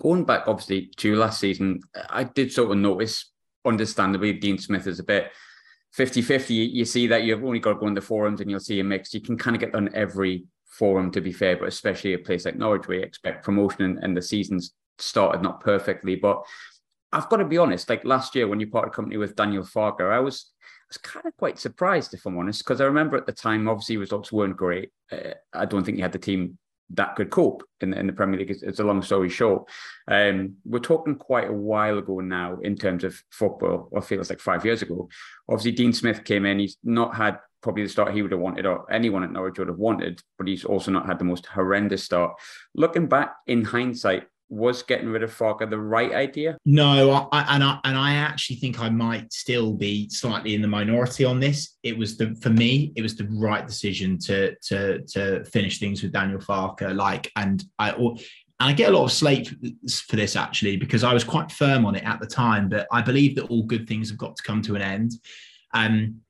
Going 0.00 0.24
back, 0.24 0.44
obviously, 0.46 0.90
to 0.96 1.16
last 1.16 1.40
season, 1.40 1.80
I 2.10 2.24
did 2.24 2.52
sort 2.52 2.70
of 2.70 2.78
notice, 2.78 3.30
understandably, 3.64 4.32
Dean 4.34 4.58
Smith 4.58 4.86
is 4.86 4.98
a 4.98 5.04
bit 5.04 5.30
50 5.92 6.22
50. 6.22 6.54
You 6.54 6.84
see 6.84 7.06
that 7.06 7.22
you've 7.22 7.44
only 7.44 7.60
got 7.60 7.74
to 7.74 7.78
go 7.78 7.86
in 7.86 7.94
the 7.94 8.00
forums 8.00 8.40
and 8.40 8.50
you'll 8.50 8.60
see 8.60 8.80
a 8.80 8.84
mix. 8.84 9.14
You 9.14 9.20
can 9.20 9.38
kind 9.38 9.56
of 9.56 9.60
get 9.60 9.74
on 9.74 9.94
every 9.94 10.44
forum, 10.66 11.10
to 11.12 11.20
be 11.20 11.32
fair, 11.32 11.56
but 11.56 11.68
especially 11.68 12.14
a 12.14 12.18
place 12.18 12.44
like 12.44 12.56
Norwich 12.56 12.88
where 12.88 12.98
you 12.98 13.04
expect 13.04 13.44
promotion 13.44 13.82
and, 13.82 13.98
and 14.02 14.16
the 14.16 14.22
season's 14.22 14.72
started 14.98 15.42
not 15.42 15.60
perfectly. 15.60 16.16
But 16.16 16.42
I've 17.12 17.28
got 17.28 17.36
to 17.36 17.44
be 17.44 17.58
honest, 17.58 17.88
like 17.88 18.04
last 18.04 18.34
year 18.34 18.48
when 18.48 18.58
you 18.58 18.66
parted 18.66 18.92
company 18.92 19.16
with 19.16 19.36
Daniel 19.36 19.62
Farke, 19.62 20.10
I 20.10 20.18
was 20.18 20.50
was 20.94 21.12
kind 21.12 21.26
of 21.26 21.36
quite 21.36 21.58
surprised, 21.58 22.14
if 22.14 22.26
I'm 22.26 22.38
honest, 22.38 22.64
because 22.64 22.80
I 22.80 22.84
remember 22.84 23.16
at 23.16 23.26
the 23.26 23.32
time, 23.32 23.68
obviously, 23.68 23.96
results 23.96 24.32
weren't 24.32 24.56
great. 24.56 24.90
Uh, 25.10 25.34
I 25.52 25.66
don't 25.66 25.84
think 25.84 25.96
you 25.96 26.02
had 26.02 26.12
the 26.12 26.18
team 26.18 26.58
that 26.90 27.16
could 27.16 27.30
cope 27.30 27.62
in 27.80 27.90
the, 27.90 27.98
in 27.98 28.06
the 28.06 28.12
Premier 28.12 28.38
League. 28.38 28.50
It's, 28.50 28.62
it's 28.62 28.80
a 28.80 28.84
long 28.84 29.02
story 29.02 29.30
short. 29.30 29.68
Um, 30.06 30.56
we're 30.64 30.78
talking 30.80 31.16
quite 31.16 31.48
a 31.48 31.52
while 31.52 31.98
ago 31.98 32.20
now 32.20 32.58
in 32.62 32.76
terms 32.76 33.04
of 33.04 33.20
football, 33.30 33.88
or 33.90 34.02
feels 34.02 34.30
like 34.30 34.40
five 34.40 34.64
years 34.64 34.82
ago. 34.82 35.08
Obviously, 35.48 35.72
Dean 35.72 35.92
Smith 35.92 36.24
came 36.24 36.46
in. 36.46 36.58
He's 36.58 36.76
not 36.84 37.14
had 37.14 37.38
probably 37.62 37.82
the 37.82 37.88
start 37.88 38.12
he 38.12 38.20
would 38.20 38.32
have 38.32 38.40
wanted, 38.40 38.66
or 38.66 38.90
anyone 38.92 39.24
at 39.24 39.32
Norwich 39.32 39.58
would 39.58 39.68
have 39.68 39.78
wanted, 39.78 40.20
but 40.36 40.46
he's 40.46 40.64
also 40.64 40.90
not 40.90 41.06
had 41.06 41.18
the 41.18 41.24
most 41.24 41.46
horrendous 41.46 42.04
start. 42.04 42.34
Looking 42.74 43.08
back 43.08 43.34
in 43.46 43.64
hindsight, 43.64 44.24
was 44.48 44.82
getting 44.82 45.08
rid 45.08 45.22
of 45.22 45.36
Farke 45.36 45.68
the 45.68 45.78
right 45.78 46.12
idea? 46.12 46.56
No, 46.64 47.28
I, 47.32 47.54
and 47.54 47.64
I 47.64 47.78
and 47.84 47.96
I 47.96 48.14
actually 48.14 48.56
think 48.56 48.80
I 48.80 48.88
might 48.88 49.32
still 49.32 49.72
be 49.72 50.08
slightly 50.10 50.54
in 50.54 50.62
the 50.62 50.68
minority 50.68 51.24
on 51.24 51.40
this. 51.40 51.76
It 51.82 51.96
was 51.96 52.16
the 52.16 52.34
for 52.36 52.50
me, 52.50 52.92
it 52.96 53.02
was 53.02 53.16
the 53.16 53.28
right 53.30 53.66
decision 53.66 54.18
to 54.20 54.54
to 54.66 55.02
to 55.12 55.44
finish 55.44 55.78
things 55.78 56.02
with 56.02 56.12
Daniel 56.12 56.40
Farke. 56.40 56.94
Like, 56.94 57.30
and 57.36 57.64
I 57.78 57.92
or, 57.92 58.16
and 58.60 58.70
I 58.70 58.72
get 58.72 58.92
a 58.92 58.96
lot 58.96 59.04
of 59.04 59.12
slate 59.12 59.52
for 60.06 60.16
this 60.16 60.36
actually 60.36 60.76
because 60.76 61.04
I 61.04 61.12
was 61.12 61.24
quite 61.24 61.50
firm 61.50 61.84
on 61.84 61.96
it 61.96 62.04
at 62.04 62.20
the 62.20 62.26
time. 62.26 62.68
But 62.68 62.86
I 62.92 63.02
believe 63.02 63.34
that 63.36 63.50
all 63.50 63.64
good 63.64 63.88
things 63.88 64.08
have 64.10 64.18
got 64.18 64.36
to 64.36 64.42
come 64.42 64.62
to 64.62 64.76
an 64.76 64.82
end. 64.82 65.12
Um, 65.72 66.20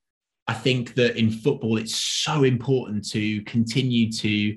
I 0.46 0.54
think 0.54 0.94
that 0.94 1.16
in 1.16 1.30
football, 1.30 1.78
it's 1.78 1.94
so 1.94 2.44
important 2.44 3.08
to 3.10 3.42
continue 3.42 4.10
to 4.12 4.56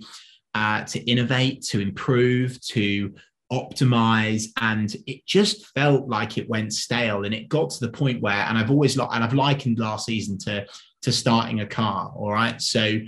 uh, 0.53 0.83
to 0.85 0.99
innovate, 1.01 1.61
to 1.61 1.79
improve, 1.79 2.59
to 2.61 3.13
optimize 3.51 4.47
and 4.59 4.95
it 5.05 5.25
just 5.25 5.67
felt 5.67 6.07
like 6.09 6.37
it 6.37 6.49
went 6.49 6.73
stale 6.73 7.23
and 7.23 7.33
it 7.33 7.47
got 7.47 7.69
to 7.69 7.79
the 7.79 7.91
point 7.91 8.21
where 8.21 8.33
and 8.33 8.57
i've 8.57 8.69
always 8.69 8.97
and 8.97 9.23
i've 9.23 9.33
likened 9.33 9.79
last 9.79 10.05
season 10.05 10.37
to 10.37 10.65
to 11.01 11.11
starting 11.11 11.61
a 11.61 11.65
car 11.65 12.11
all 12.15 12.31
right? 12.31 12.61
So 12.61 12.99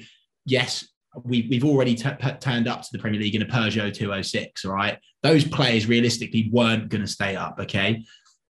yes 0.46 0.88
we, 1.25 1.48
we've 1.50 1.65
already 1.65 1.96
turned 1.96 2.67
up 2.67 2.81
to 2.84 2.88
the 2.91 3.00
premier 3.00 3.19
league 3.19 3.36
in 3.36 3.41
a 3.41 3.46
peugeot 3.46 3.93
206 3.93 4.63
all 4.63 4.72
right? 4.72 4.98
Those 5.24 5.43
players 5.43 5.88
realistically 5.88 6.50
weren't 6.53 6.89
going 6.89 7.01
to 7.01 7.08
stay 7.08 7.36
up 7.36 7.58
okay? 7.60 8.05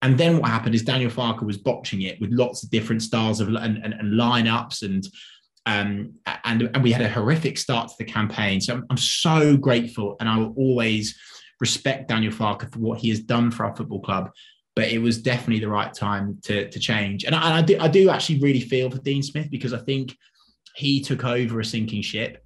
And 0.01 0.17
then 0.17 0.39
what 0.39 0.49
happened 0.49 0.75
is 0.75 0.83
daniel 0.83 1.11
farke 1.11 1.45
was 1.45 1.59
botching 1.59 2.03
it 2.03 2.19
with 2.21 2.31
lots 2.31 2.63
of 2.63 2.71
different 2.71 3.03
styles 3.03 3.41
of 3.41 3.49
and, 3.49 3.59
and, 3.59 3.93
and 3.93 4.15
lineups 4.15 4.83
and 4.83 5.07
um, 5.67 6.15
and, 6.45 6.71
and 6.75 6.83
we 6.83 6.93
had 6.93 7.01
a 7.01 7.09
horrific 7.09 7.57
start 7.57 7.89
to 7.89 7.95
the 7.99 8.05
campaign. 8.05 8.61
So 8.61 8.75
I'm, 8.75 8.87
I'm 8.91 8.99
so 8.99 9.57
grateful, 9.57 10.15
and 10.21 10.29
I 10.29 10.37
will 10.37 10.53
always 10.59 11.19
respect 11.61 12.09
Daniel 12.09 12.33
Farke 12.33 12.73
for 12.73 12.79
what 12.79 12.99
he 12.99 13.09
has 13.11 13.21
done 13.21 13.51
for 13.51 13.65
our 13.65 13.77
football 13.77 14.01
club. 14.01 14.31
But 14.77 14.89
it 14.89 14.99
was 14.99 15.23
definitely 15.23 15.61
the 15.61 15.69
right 15.69 15.95
time 15.95 16.39
to, 16.45 16.69
to 16.69 16.79
change. 16.81 17.25
And 17.25 17.35
I, 17.35 17.59
I, 17.59 17.63
do, 17.63 17.79
I 17.79 17.87
do 17.87 18.11
actually 18.11 18.41
really 18.41 18.61
feel 18.61 18.91
for 18.91 18.99
Dean 18.99 19.23
Smith 19.23 19.49
because 19.51 19.73
I 19.73 19.79
think 19.79 20.17
he 20.75 21.01
took 21.01 21.25
over 21.25 21.61
a 21.61 21.65
sinking 21.65 22.03
ship. 22.03 22.45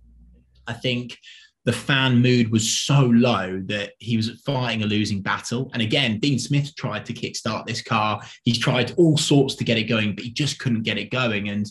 I 0.67 0.75
think 0.75 1.17
the 1.65 1.73
fan 1.73 2.23
mood 2.23 2.51
was 2.51 2.71
so 2.71 3.01
low 3.01 3.63
that 3.67 3.93
he 3.99 4.17
was 4.17 4.41
fighting 4.47 4.83
a 4.83 4.87
losing 4.87 5.21
battle. 5.21 5.71
And 5.73 5.83
again, 5.83 6.19
Dean 6.19 6.39
Smith 6.39 6.75
tried 6.77 7.05
to 7.07 7.13
kickstart 7.13 7.67
this 7.67 7.83
car. 7.83 8.23
He's 8.45 8.59
tried 8.59 8.93
all 8.97 9.19
sorts 9.19 9.55
to 9.57 9.65
get 9.65 9.77
it 9.77 9.85
going, 9.85 10.15
but 10.15 10.25
he 10.25 10.31
just 10.31 10.59
couldn't 10.59 10.85
get 10.85 10.99
it 10.99 11.11
going. 11.11 11.49
And 11.49 11.67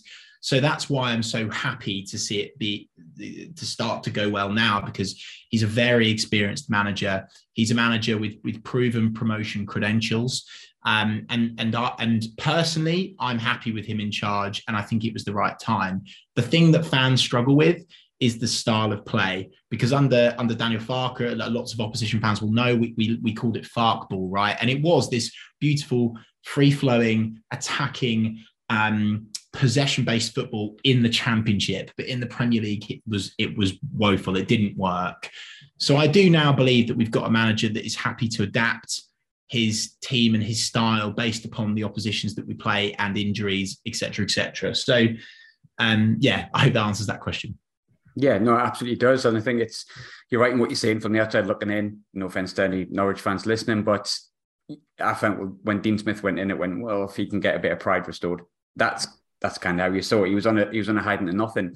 So 0.48 0.62
that's 0.62 0.90
why 0.90 1.12
I'm 1.12 1.24
so 1.24 1.50
happy 1.50 2.04
to 2.04 2.18
see 2.18 2.40
it 2.40 2.58
be 2.58 2.90
to 3.18 3.66
start 3.66 4.02
to 4.04 4.10
go 4.10 4.30
well 4.30 4.50
now 4.50 4.80
because 4.80 5.22
he's 5.50 5.62
a 5.62 5.68
very 5.68 6.10
experienced 6.10 6.70
manager. 6.70 7.28
He's 7.52 7.72
a 7.72 7.76
manager 7.76 8.18
with 8.18 8.36
with 8.46 8.64
proven 8.64 9.14
promotion 9.14 9.66
credentials. 9.66 10.46
Um, 10.86 11.26
and 11.28 11.60
and 11.60 11.76
and 12.00 12.24
personally, 12.38 13.14
I'm 13.20 13.38
happy 13.38 13.74
with 13.74 13.86
him 13.86 14.00
in 14.00 14.10
charge, 14.10 14.64
and 14.70 14.78
I 14.78 14.84
think 14.84 15.04
it 15.04 15.12
was 15.12 15.26
the 15.26 15.34
right 15.34 15.60
time. 15.60 16.06
The 16.38 16.44
thing 16.44 16.72
that 16.72 16.86
fans 16.86 17.20
struggle 17.20 17.58
with 17.58 17.84
is 18.22 18.40
the 18.40 18.48
style 18.48 18.94
of 18.94 19.04
play 19.04 19.50
because 19.70 19.92
under 19.92 20.34
under 20.38 20.56
Daniel 20.56 20.82
Farke, 20.82 21.36
lots 21.52 21.74
of 21.74 21.82
opposition 21.82 22.22
fans 22.22 22.42
will 22.42 22.54
know 22.54 22.74
we, 22.74 22.94
we, 22.96 23.20
we 23.22 23.34
called 23.34 23.58
it 23.58 23.66
Farke 23.66 24.08
ball, 24.08 24.30
right? 24.30 24.56
And 24.62 24.70
it 24.70 24.82
was 24.82 25.10
this 25.10 25.30
beautiful, 25.60 26.18
free 26.44 26.72
flowing, 26.72 27.42
attacking, 27.52 28.42
um, 28.70 29.28
possession 29.54 30.04
based 30.04 30.36
football 30.36 30.78
in 30.84 31.04
the 31.04 31.10
Championship, 31.10 31.92
but 31.98 32.06
in 32.06 32.20
the 32.20 32.28
Premier 32.28 32.62
League 32.62 32.90
it 32.92 33.02
was 33.08 33.34
it 33.38 33.58
was 33.58 33.74
woeful. 33.94 34.38
It 34.38 34.48
didn't 34.48 34.78
work. 34.78 35.30
So 35.78 35.98
I 35.98 36.08
do 36.08 36.30
now 36.30 36.52
believe 36.52 36.88
that 36.88 36.98
we've 36.98 37.12
got 37.12 37.28
a 37.28 37.32
manager 37.32 37.70
that 37.70 37.86
is 37.86 37.96
happy 37.96 38.28
to 38.30 38.44
adapt 38.44 39.02
his 39.50 39.94
team 40.02 40.36
and 40.36 40.44
his 40.44 40.64
style 40.64 41.12
based 41.12 41.46
upon 41.46 41.74
the 41.74 41.84
oppositions 41.84 42.36
that 42.36 42.48
we 42.48 42.54
play 42.54 42.94
and 42.94 43.18
injuries, 43.18 43.80
etc., 43.86 44.26
etc. 44.26 44.76
So, 44.76 45.08
um, 45.80 46.18
yeah, 46.20 46.48
I 46.54 46.64
hope 46.64 46.74
that 46.74 46.86
answers 46.86 47.08
that 47.08 47.22
question. 47.22 47.58
Yeah, 48.16 48.40
no, 48.40 48.58
absolutely 48.58 48.98
does. 48.98 49.26
And 49.26 49.38
I 49.38 49.42
think 49.42 49.62
it's 49.62 49.86
you're 50.30 50.42
right 50.42 50.52
in 50.52 50.60
what 50.60 50.70
you're 50.70 50.76
saying 50.76 51.00
from 51.00 51.14
the 51.14 51.22
outside 51.22 51.46
looking 51.46 51.70
in. 51.70 52.00
No 52.14 52.26
offense 52.26 52.52
to 52.54 52.64
any 52.64 52.88
Norwich 52.90 53.22
fans 53.22 53.46
listening, 53.46 53.84
but 53.84 54.14
I 55.00 55.14
think 55.14 55.38
when 55.62 55.82
Dean 55.82 55.98
Smith 55.98 56.24
went 56.24 56.40
in, 56.40 56.52
it 56.52 56.58
went 56.58 56.82
well. 56.82 57.06
If 57.06 57.16
he 57.16 57.28
can 57.28 57.40
get 57.40 57.56
a 57.56 57.60
bit 57.60 57.72
of 57.72 57.80
pride 57.80 58.08
restored, 58.08 58.42
that's 58.76 59.08
that's 59.42 59.58
kind 59.58 59.80
of 59.80 59.88
how 59.88 59.94
you 59.94 60.02
saw 60.02 60.24
it. 60.24 60.30
He 60.30 60.36
was 60.36 60.48
on 60.48 60.58
a 60.58 60.72
he 60.72 60.78
was 60.78 60.90
on 60.90 60.98
a 60.98 61.02
hiding 61.02 61.28
to 61.28 61.34
nothing. 61.34 61.76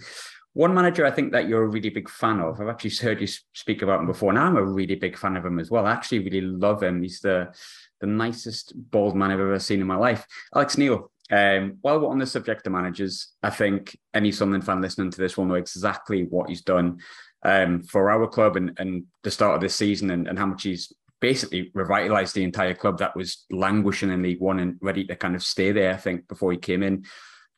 One 0.54 0.74
manager 0.74 1.06
I 1.06 1.12
think 1.12 1.32
that 1.32 1.48
you're 1.48 1.64
a 1.64 1.68
really 1.68 1.90
big 1.90 2.10
fan 2.10 2.40
of. 2.40 2.60
I've 2.60 2.68
actually 2.68 2.92
heard 2.96 3.22
you 3.22 3.28
speak 3.54 3.82
about 3.82 4.02
him 4.02 4.08
before, 4.08 4.30
and 4.30 4.40
I'm 4.40 4.58
a 4.58 4.64
really 4.64 4.96
big 4.96 5.18
fan 5.18 5.38
of 5.38 5.46
him 5.46 5.60
as 5.60 5.72
well. 5.72 5.86
I 5.86 5.94
actually 5.94 6.20
really 6.20 6.42
love 6.42 6.84
him. 6.84 7.02
He's 7.02 7.20
the 7.22 7.54
the 8.02 8.08
nicest 8.08 8.74
bald 8.76 9.16
man 9.16 9.32
I've 9.32 9.40
ever 9.40 9.60
seen 9.60 9.80
in 9.80 9.88
my 9.88 9.98
life. 9.98 10.26
Alex 10.56 10.78
Neil. 10.78 11.12
Um, 11.32 11.78
while 11.80 11.98
we're 11.98 12.10
on 12.10 12.20
the 12.20 12.26
subject 12.26 12.68
of 12.68 12.74
managers, 12.74 13.30
I 13.42 13.52
think 13.52 13.98
any 14.14 14.34
Sunderland 14.34 14.66
fan 14.66 14.82
listening 14.82 15.12
to 15.12 15.18
this 15.18 15.38
will 15.38 15.46
know 15.46 15.54
exactly 15.54 16.24
what 16.24 16.50
he's 16.50 16.62
done 16.62 17.00
um, 17.44 17.84
for 17.84 18.12
our 18.12 18.28
club 18.28 18.58
and, 18.58 18.78
and 18.78 19.06
the 19.24 19.32
start 19.32 19.56
of 19.56 19.62
this 19.62 19.76
season 19.76 20.12
and, 20.12 20.28
and 20.28 20.38
how 20.38 20.46
much 20.46 20.64
he's 20.64 20.92
basically 21.22 21.72
revitalized 21.74 22.36
the 22.36 22.44
entire 22.44 22.74
club 22.74 22.98
that 22.98 23.16
was 23.16 23.46
languishing 23.52 24.10
in 24.10 24.24
League 24.24 24.42
One 24.42 24.60
and 24.60 24.78
ready 24.82 25.06
to 25.06 25.16
kind 25.16 25.36
of 25.36 25.44
stay 25.44 25.72
there, 25.72 25.94
I 25.94 25.98
think, 25.98 26.28
before 26.28 26.52
he 26.52 26.58
came 26.58 26.84
in. 26.84 27.06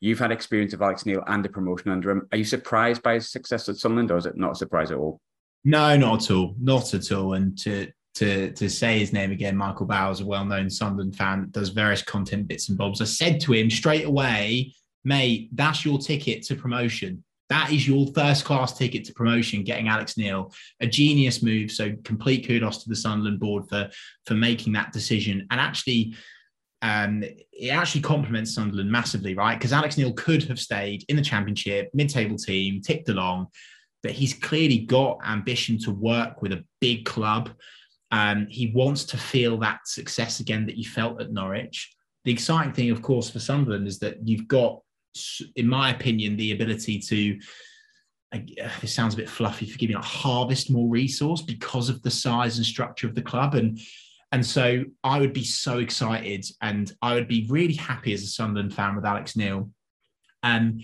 You've 0.04 0.18
had 0.18 0.32
experience 0.32 0.74
of 0.74 0.82
Alex 0.82 1.06
Neil 1.06 1.24
and 1.28 1.42
the 1.42 1.48
promotion 1.48 1.90
under 1.90 2.10
him. 2.10 2.28
Are 2.30 2.36
you 2.36 2.44
surprised 2.44 3.02
by 3.02 3.14
his 3.14 3.30
success 3.30 3.70
at 3.70 3.76
Sunderland 3.76 4.10
or 4.10 4.18
is 4.18 4.26
it 4.26 4.36
not 4.36 4.52
a 4.52 4.54
surprise 4.54 4.90
at 4.90 4.98
all? 4.98 5.18
No, 5.64 5.96
not 5.96 6.24
at 6.24 6.30
all. 6.30 6.54
Not 6.60 6.92
at 6.92 7.10
all. 7.10 7.32
And 7.32 7.56
to 7.60 7.90
to 8.16 8.52
to 8.52 8.68
say 8.68 8.98
his 8.98 9.14
name 9.14 9.32
again, 9.32 9.56
Michael 9.56 9.86
Bowers, 9.86 10.20
a 10.20 10.26
well-known 10.26 10.68
Sunderland 10.68 11.16
fan, 11.16 11.48
does 11.52 11.70
various 11.70 12.02
content 12.02 12.48
bits 12.48 12.68
and 12.68 12.76
bobs. 12.76 13.00
I 13.00 13.06
said 13.06 13.40
to 13.40 13.54
him 13.54 13.70
straight 13.70 14.04
away, 14.04 14.74
mate, 15.04 15.48
that's 15.52 15.86
your 15.86 15.96
ticket 15.96 16.42
to 16.44 16.54
promotion. 16.54 17.24
That 17.48 17.72
is 17.72 17.88
your 17.88 18.06
first 18.14 18.44
class 18.44 18.76
ticket 18.76 19.06
to 19.06 19.14
promotion, 19.14 19.64
getting 19.64 19.88
Alex 19.88 20.18
Neil. 20.18 20.52
A 20.80 20.86
genius 20.86 21.42
move. 21.42 21.70
So 21.70 21.94
complete 22.04 22.46
kudos 22.46 22.82
to 22.82 22.90
the 22.90 22.96
Sunderland 22.96 23.40
board 23.40 23.70
for, 23.70 23.88
for 24.26 24.34
making 24.34 24.74
that 24.74 24.92
decision. 24.92 25.46
And 25.50 25.58
actually, 25.58 26.14
um, 26.84 27.24
it 27.52 27.70
actually 27.70 28.02
complements 28.02 28.54
Sunderland 28.54 28.92
massively, 28.92 29.34
right? 29.34 29.58
Because 29.58 29.72
Alex 29.72 29.96
Neil 29.96 30.12
could 30.12 30.44
have 30.44 30.60
stayed 30.60 31.04
in 31.08 31.16
the 31.16 31.22
championship, 31.22 31.90
mid-table 31.94 32.36
team, 32.36 32.80
ticked 32.80 33.08
along, 33.08 33.48
but 34.02 34.12
he's 34.12 34.34
clearly 34.34 34.78
got 34.78 35.18
ambition 35.26 35.78
to 35.78 35.90
work 35.90 36.42
with 36.42 36.52
a 36.52 36.64
big 36.80 37.04
club 37.04 37.50
um, 38.14 38.46
he 38.48 38.68
wants 38.68 39.02
to 39.06 39.16
feel 39.16 39.58
that 39.58 39.88
success 39.88 40.38
again 40.38 40.66
that 40.66 40.76
you 40.76 40.84
felt 40.84 41.20
at 41.20 41.32
Norwich. 41.32 41.92
The 42.24 42.30
exciting 42.30 42.72
thing, 42.72 42.90
of 42.90 43.02
course, 43.02 43.28
for 43.28 43.40
Sunderland 43.40 43.88
is 43.88 43.98
that 43.98 44.18
you've 44.22 44.46
got, 44.46 44.80
in 45.56 45.66
my 45.66 45.90
opinion, 45.90 46.36
the 46.36 46.52
ability 46.52 47.00
to. 47.00 47.38
Uh, 48.32 48.68
this 48.80 48.94
sounds 48.94 49.14
a 49.14 49.16
bit 49.16 49.28
fluffy, 49.28 49.66
forgive 49.66 49.88
me, 49.88 49.96
like 49.96 50.04
harvest 50.04 50.70
more 50.70 50.88
resource 50.88 51.42
because 51.42 51.88
of 51.88 52.02
the 52.02 52.10
size 52.10 52.56
and 52.56 52.66
structure 52.66 53.08
of 53.08 53.16
the 53.16 53.22
club. 53.22 53.56
And 53.56 53.80
and 54.34 54.44
so 54.44 54.82
I 55.04 55.20
would 55.20 55.32
be 55.32 55.44
so 55.44 55.78
excited 55.78 56.44
and 56.60 56.92
I 57.00 57.14
would 57.14 57.28
be 57.28 57.46
really 57.48 57.74
happy 57.74 58.12
as 58.12 58.24
a 58.24 58.26
Sunderland 58.26 58.74
fan 58.74 58.96
with 58.96 59.04
Alex 59.04 59.36
Neil. 59.36 59.70
And 60.42 60.82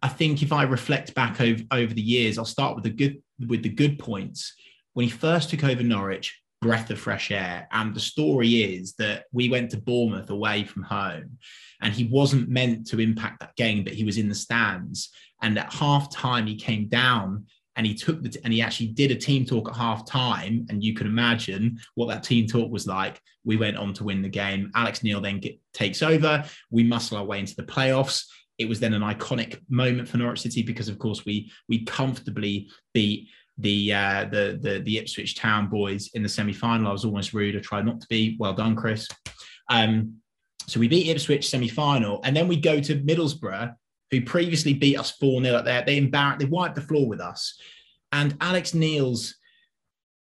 I 0.00 0.06
think 0.06 0.40
if 0.40 0.52
I 0.52 0.62
reflect 0.62 1.12
back 1.12 1.40
over, 1.40 1.64
over 1.72 1.92
the 1.92 2.00
years, 2.00 2.38
I'll 2.38 2.44
start 2.44 2.76
with 2.76 2.84
the 2.84 2.90
good 2.90 3.20
with 3.48 3.64
the 3.64 3.70
good 3.70 3.98
points. 3.98 4.54
When 4.92 5.02
he 5.02 5.10
first 5.10 5.50
took 5.50 5.64
over 5.64 5.82
Norwich, 5.82 6.40
breath 6.60 6.90
of 6.90 7.00
fresh 7.00 7.32
air. 7.32 7.66
And 7.72 7.92
the 7.92 7.98
story 7.98 8.62
is 8.62 8.92
that 8.98 9.24
we 9.32 9.50
went 9.50 9.72
to 9.72 9.76
Bournemouth 9.76 10.30
away 10.30 10.62
from 10.62 10.84
home, 10.84 11.38
and 11.82 11.92
he 11.92 12.04
wasn't 12.04 12.48
meant 12.48 12.86
to 12.88 13.00
impact 13.00 13.40
that 13.40 13.56
game, 13.56 13.82
but 13.82 13.94
he 13.94 14.04
was 14.04 14.16
in 14.16 14.28
the 14.28 14.34
stands. 14.36 15.10
And 15.42 15.58
at 15.58 15.72
half 15.72 16.08
time, 16.12 16.46
he 16.46 16.54
came 16.54 16.86
down 16.86 17.46
and 17.76 17.86
he 17.86 17.94
took 17.94 18.22
the 18.22 18.28
t- 18.28 18.40
and 18.44 18.52
he 18.52 18.62
actually 18.62 18.88
did 18.88 19.10
a 19.10 19.16
team 19.16 19.44
talk 19.44 19.68
at 19.68 19.76
half 19.76 20.04
time. 20.06 20.66
And 20.68 20.82
you 20.82 20.94
can 20.94 21.06
imagine 21.06 21.78
what 21.94 22.08
that 22.08 22.22
team 22.22 22.46
talk 22.46 22.70
was 22.70 22.86
like. 22.86 23.20
We 23.44 23.56
went 23.56 23.76
on 23.76 23.94
to 23.94 24.04
win 24.04 24.22
the 24.22 24.28
game. 24.28 24.70
Alex 24.74 25.02
Neil 25.02 25.20
then 25.20 25.40
get, 25.40 25.58
takes 25.72 26.02
over. 26.02 26.44
We 26.70 26.82
muscle 26.82 27.16
our 27.16 27.24
way 27.24 27.38
into 27.38 27.56
the 27.56 27.62
playoffs. 27.62 28.24
It 28.58 28.68
was 28.68 28.80
then 28.80 28.92
an 28.92 29.02
iconic 29.02 29.60
moment 29.70 30.08
for 30.08 30.18
Norwich 30.18 30.40
City 30.40 30.62
because, 30.62 30.88
of 30.88 30.98
course, 30.98 31.24
we 31.24 31.50
we 31.68 31.84
comfortably 31.84 32.68
beat 32.92 33.28
the 33.56 33.92
uh, 33.92 34.24
the 34.26 34.58
the 34.60 34.80
the 34.80 34.98
Ipswich 34.98 35.36
Town 35.36 35.68
boys 35.68 36.10
in 36.14 36.22
the 36.22 36.28
semi 36.28 36.52
final. 36.52 36.88
I 36.88 36.92
was 36.92 37.04
almost 37.04 37.32
rude. 37.32 37.56
I 37.56 37.60
tried 37.60 37.86
not 37.86 38.00
to 38.00 38.06
be. 38.08 38.36
Well 38.38 38.52
done, 38.52 38.76
Chris. 38.76 39.08
Um, 39.70 40.16
so 40.66 40.78
we 40.78 40.88
beat 40.88 41.08
Ipswich 41.08 41.48
semi 41.48 41.68
final, 41.68 42.20
and 42.24 42.36
then 42.36 42.48
we 42.48 42.56
go 42.56 42.80
to 42.80 43.00
Middlesbrough, 43.00 43.74
who 44.10 44.22
previously 44.22 44.74
beat 44.74 44.98
us 44.98 45.12
four 45.12 45.42
0 45.42 45.56
at 45.56 45.64
there. 45.64 45.84
They 45.84 45.96
embarrassed. 45.96 46.40
They 46.40 46.46
wiped 46.46 46.74
the 46.74 46.80
floor 46.82 47.08
with 47.08 47.20
us, 47.20 47.58
and 48.12 48.36
Alex 48.40 48.74
Neil's. 48.74 49.36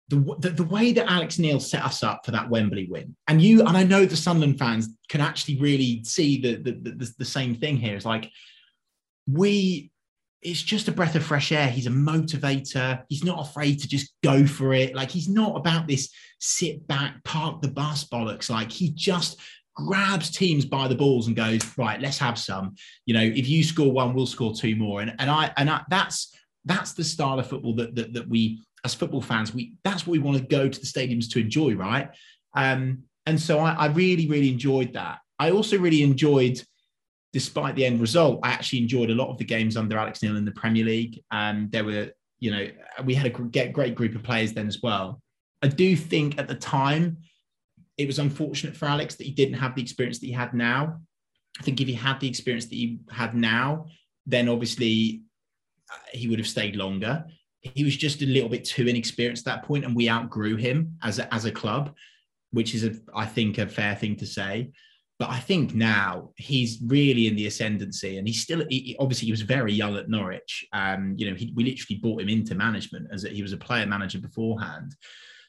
The, 0.09 0.37
the, 0.39 0.51
the 0.51 0.65
way 0.65 0.93
that 0.93 1.11
Alex 1.11 1.39
Neil 1.39 1.59
set 1.59 1.83
us 1.83 2.03
up 2.03 2.27
for 2.27 2.31
that 2.33 2.51
Wembley 2.51 2.87
win, 2.91 3.17
and 3.27 3.41
you 3.41 3.61
and 3.61 3.75
I 3.75 3.85
know 3.85 4.05
the 4.05 4.17
Sunderland 4.17 4.59
fans 4.59 4.89
can 5.09 5.23
actually 5.23 5.57
really 5.57 6.05
see 6.05 6.41
the 6.41 6.57
the, 6.57 6.73
the, 6.73 7.15
the 7.19 7.25
same 7.25 7.55
thing 7.55 7.79
here. 7.79 7.97
It's 7.97 8.05
like 8.05 8.31
we 9.27 9.91
it's 10.45 10.63
just 10.63 10.89
a 10.89 10.93
breath 10.93 11.15
of 11.15 11.25
fresh 11.25 11.53
air. 11.53 11.69
He's 11.69 11.87
a 11.87 11.91
motivator. 11.91 13.03
He's 13.09 13.25
not 13.25 13.41
afraid 13.41 13.81
to 13.81 13.89
just 13.89 14.13
go 14.23 14.47
for 14.47 14.75
it. 14.75 14.95
Like 14.95 15.11
he's 15.11 15.29
not 15.29 15.57
about 15.57 15.89
this 15.89 16.11
sit 16.39 16.87
back, 16.87 17.25
park 17.25 17.63
the 17.63 17.69
bus 17.69 18.05
bollocks. 18.05 18.51
Like 18.51 18.71
he 18.71 18.91
just 18.91 19.41
grabs 19.75 20.31
teams 20.31 20.65
by 20.65 20.89
the 20.89 20.95
balls 20.95 21.27
and 21.27 21.37
goes, 21.37 21.61
right, 21.77 22.01
let's 22.01 22.19
have 22.19 22.39
some. 22.39 22.75
You 23.07 23.15
know, 23.15 23.23
if 23.23 23.49
you 23.49 23.63
score 23.63 23.93
one, 23.93 24.15
we'll 24.15 24.27
score 24.27 24.55
two 24.55 24.77
more. 24.77 25.01
And 25.01 25.15
and 25.19 25.31
I 25.31 25.53
and 25.57 25.71
I, 25.71 25.83
that's 25.89 26.35
that's 26.65 26.93
the 26.93 27.05
style 27.05 27.39
of 27.39 27.47
football 27.47 27.75
that, 27.77 27.95
that 27.95 28.15
that 28.15 28.29
we 28.29 28.63
as 28.85 28.95
football 28.95 29.23
fans 29.23 29.55
we 29.55 29.75
that's 29.83 30.07
what 30.07 30.13
we 30.13 30.19
want 30.19 30.37
to 30.37 30.45
go 30.45 30.69
to 30.69 30.81
the 30.81 30.87
stadiums 30.87 31.31
to 31.31 31.41
enjoy, 31.41 31.75
right? 31.75 32.11
Um, 32.55 33.05
and 33.27 33.41
so 33.41 33.59
I, 33.59 33.73
I 33.73 33.87
really 33.87 34.29
really 34.29 34.51
enjoyed 34.51 34.93
that. 34.95 35.19
I 35.39 35.51
also 35.51 35.79
really 35.79 36.03
enjoyed 36.03 36.63
despite 37.35 37.75
the 37.75 37.85
end 37.85 38.01
result, 38.01 38.39
I 38.45 38.51
actually 38.51 38.79
enjoyed 38.79 39.11
a 39.11 39.15
lot 39.15 39.29
of 39.29 39.39
the 39.39 39.45
games 39.45 39.77
under 39.77 39.99
Alex 39.99 40.23
Neil 40.23 40.37
in 40.37 40.45
the 40.45 40.53
Premier 40.53 40.85
League. 40.85 41.21
And 41.33 41.69
there 41.73 41.83
were, 41.83 42.13
you 42.39 42.53
know, 42.53 42.69
we 43.05 43.13
had 43.13 43.27
a 43.27 43.69
great 43.69 43.97
group 43.97 44.15
of 44.15 44.23
players 44.23 44.53
then 44.53 44.69
as 44.69 44.81
well. 44.81 45.21
I 45.61 45.67
do 45.67 45.97
think 45.97 46.39
at 46.39 46.47
the 46.47 46.55
time 46.55 47.19
it 47.97 48.07
was 48.07 48.19
unfortunate 48.19 48.77
for 48.77 48.87
Alex 48.87 49.15
that 49.17 49.25
he 49.25 49.33
didn't 49.33 49.59
have 49.59 49.75
the 49.75 49.83
experience 49.83 50.19
that 50.19 50.27
he 50.27 50.33
had 50.33 50.55
now. 50.55 51.01
I 51.61 51.63
think 51.63 51.81
if 51.81 51.87
he 51.87 51.95
had 51.95 52.19
the 52.21 52.29
experience 52.29 52.67
that 52.67 52.75
he 52.75 52.99
had 53.11 53.35
now, 53.35 53.87
then 54.27 54.49
obviously 54.49 55.23
uh, 55.91 55.97
he 56.13 56.29
would 56.29 56.39
have 56.39 56.49
stayed 56.49 56.77
longer. 56.77 57.25
He 57.61 57.85
was 57.85 57.97
just 57.97 58.23
a 58.23 58.27
little 58.27 58.49
bit 58.49 58.65
too 58.65 58.87
inexperienced 58.89 59.47
at 59.47 59.55
that 59.57 59.65
point, 59.65 59.85
and 59.85 59.95
we 59.95 60.11
outgrew 60.11 60.57
him 60.57 60.99
as 61.03 61.19
a, 61.19 61.33
as 61.33 61.45
a 61.45 61.53
club, 61.53 61.95
which 62.51 62.75
is, 62.75 62.85
a, 62.85 62.95
I 63.15 63.27
think, 63.27 63.59
a 63.59 63.67
fair 63.67 63.95
thing 63.95 64.17
to 64.17 64.27
say. 64.27 64.73
But 65.19 65.31
I 65.31 65.39
think 65.39 65.75
now 65.75 66.33
he's 66.37 66.81
really 66.85 67.29
in 67.29 67.37
the 67.37 67.47
ascendancy, 67.47 68.19
and 68.19 68.27
he's 68.27 68.43
still 68.43 68.65
he, 68.69 68.97
obviously 68.99 69.27
he 69.27 69.33
was 69.33 69.43
very 69.43 69.73
young 69.73 69.97
at 69.97 70.09
Norwich. 70.09 70.67
Um, 70.73 71.15
you 71.17 71.31
know, 71.31 71.37
he, 71.37 71.53
we 71.55 71.65
literally 71.65 72.01
brought 72.01 72.21
him 72.21 72.29
into 72.29 72.57
management 72.57 73.07
as 73.13 73.25
a, 73.25 73.29
he 73.29 73.43
was 73.43 73.53
a 73.53 73.57
player 73.57 73.87
manager 73.87 74.19
beforehand. 74.19 74.95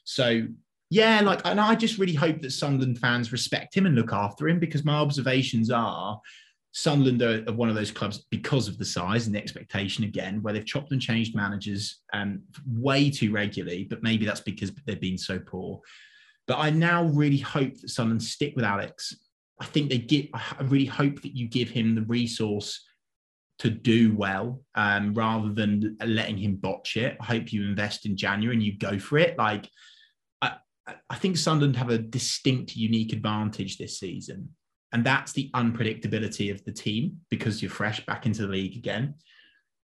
So 0.04 0.46
yeah, 0.90 1.20
like, 1.20 1.40
and 1.44 1.60
I 1.60 1.74
just 1.74 1.98
really 1.98 2.14
hope 2.14 2.40
that 2.42 2.52
Sunderland 2.52 2.98
fans 2.98 3.32
respect 3.32 3.76
him 3.76 3.86
and 3.86 3.94
look 3.94 4.12
after 4.12 4.48
him 4.48 4.58
because 4.58 4.84
my 4.84 4.94
observations 4.94 5.70
are 5.70 6.20
Sunderland 6.72 7.22
are, 7.22 7.52
one 7.52 7.68
of 7.68 7.74
those 7.74 7.90
clubs 7.90 8.26
because 8.30 8.68
of 8.68 8.76
the 8.78 8.84
size 8.84 9.26
and 9.26 9.34
the 9.34 9.40
expectation 9.40 10.04
again, 10.04 10.42
where 10.42 10.52
they've 10.52 10.66
chopped 10.66 10.92
and 10.92 11.00
changed 11.00 11.34
managers 11.34 12.02
um, 12.12 12.42
way 12.66 13.10
too 13.10 13.32
regularly, 13.32 13.84
but 13.84 14.02
maybe 14.02 14.26
that's 14.26 14.40
because 14.40 14.70
they've 14.86 15.00
been 15.00 15.18
so 15.18 15.38
poor. 15.38 15.80
But 16.46 16.58
I 16.58 16.70
now 16.70 17.04
really 17.04 17.38
hope 17.38 17.80
that 17.80 17.88
Sunderland 17.88 18.22
stick 18.22 18.54
with 18.54 18.64
Alex 18.64 19.16
I 19.58 19.64
think 19.64 19.90
they 19.90 19.98
get, 19.98 20.28
I 20.34 20.62
really 20.64 20.86
hope 20.86 21.22
that 21.22 21.34
you 21.34 21.48
give 21.48 21.70
him 21.70 21.94
the 21.94 22.02
resource 22.02 22.84
to 23.58 23.70
do 23.70 24.14
well 24.14 24.60
um, 24.74 25.14
rather 25.14 25.50
than 25.52 25.96
letting 26.04 26.36
him 26.36 26.56
botch 26.56 26.96
it. 26.96 27.16
I 27.20 27.24
hope 27.24 27.52
you 27.52 27.62
invest 27.62 28.04
in 28.04 28.16
January 28.16 28.54
and 28.54 28.62
you 28.62 28.76
go 28.76 28.98
for 28.98 29.16
it. 29.18 29.38
Like, 29.38 29.70
I 31.16 31.18
think 31.18 31.38
Sunderland 31.38 31.76
have 31.76 31.88
a 31.88 31.96
distinct, 31.96 32.76
unique 32.76 33.14
advantage 33.14 33.78
this 33.78 33.98
season. 33.98 34.50
And 34.92 35.02
that's 35.02 35.32
the 35.32 35.50
unpredictability 35.54 36.50
of 36.50 36.62
the 36.66 36.72
team 36.72 37.20
because 37.30 37.62
you're 37.62 37.70
fresh 37.70 38.04
back 38.04 38.26
into 38.26 38.42
the 38.42 38.52
league 38.52 38.76
again. 38.76 39.14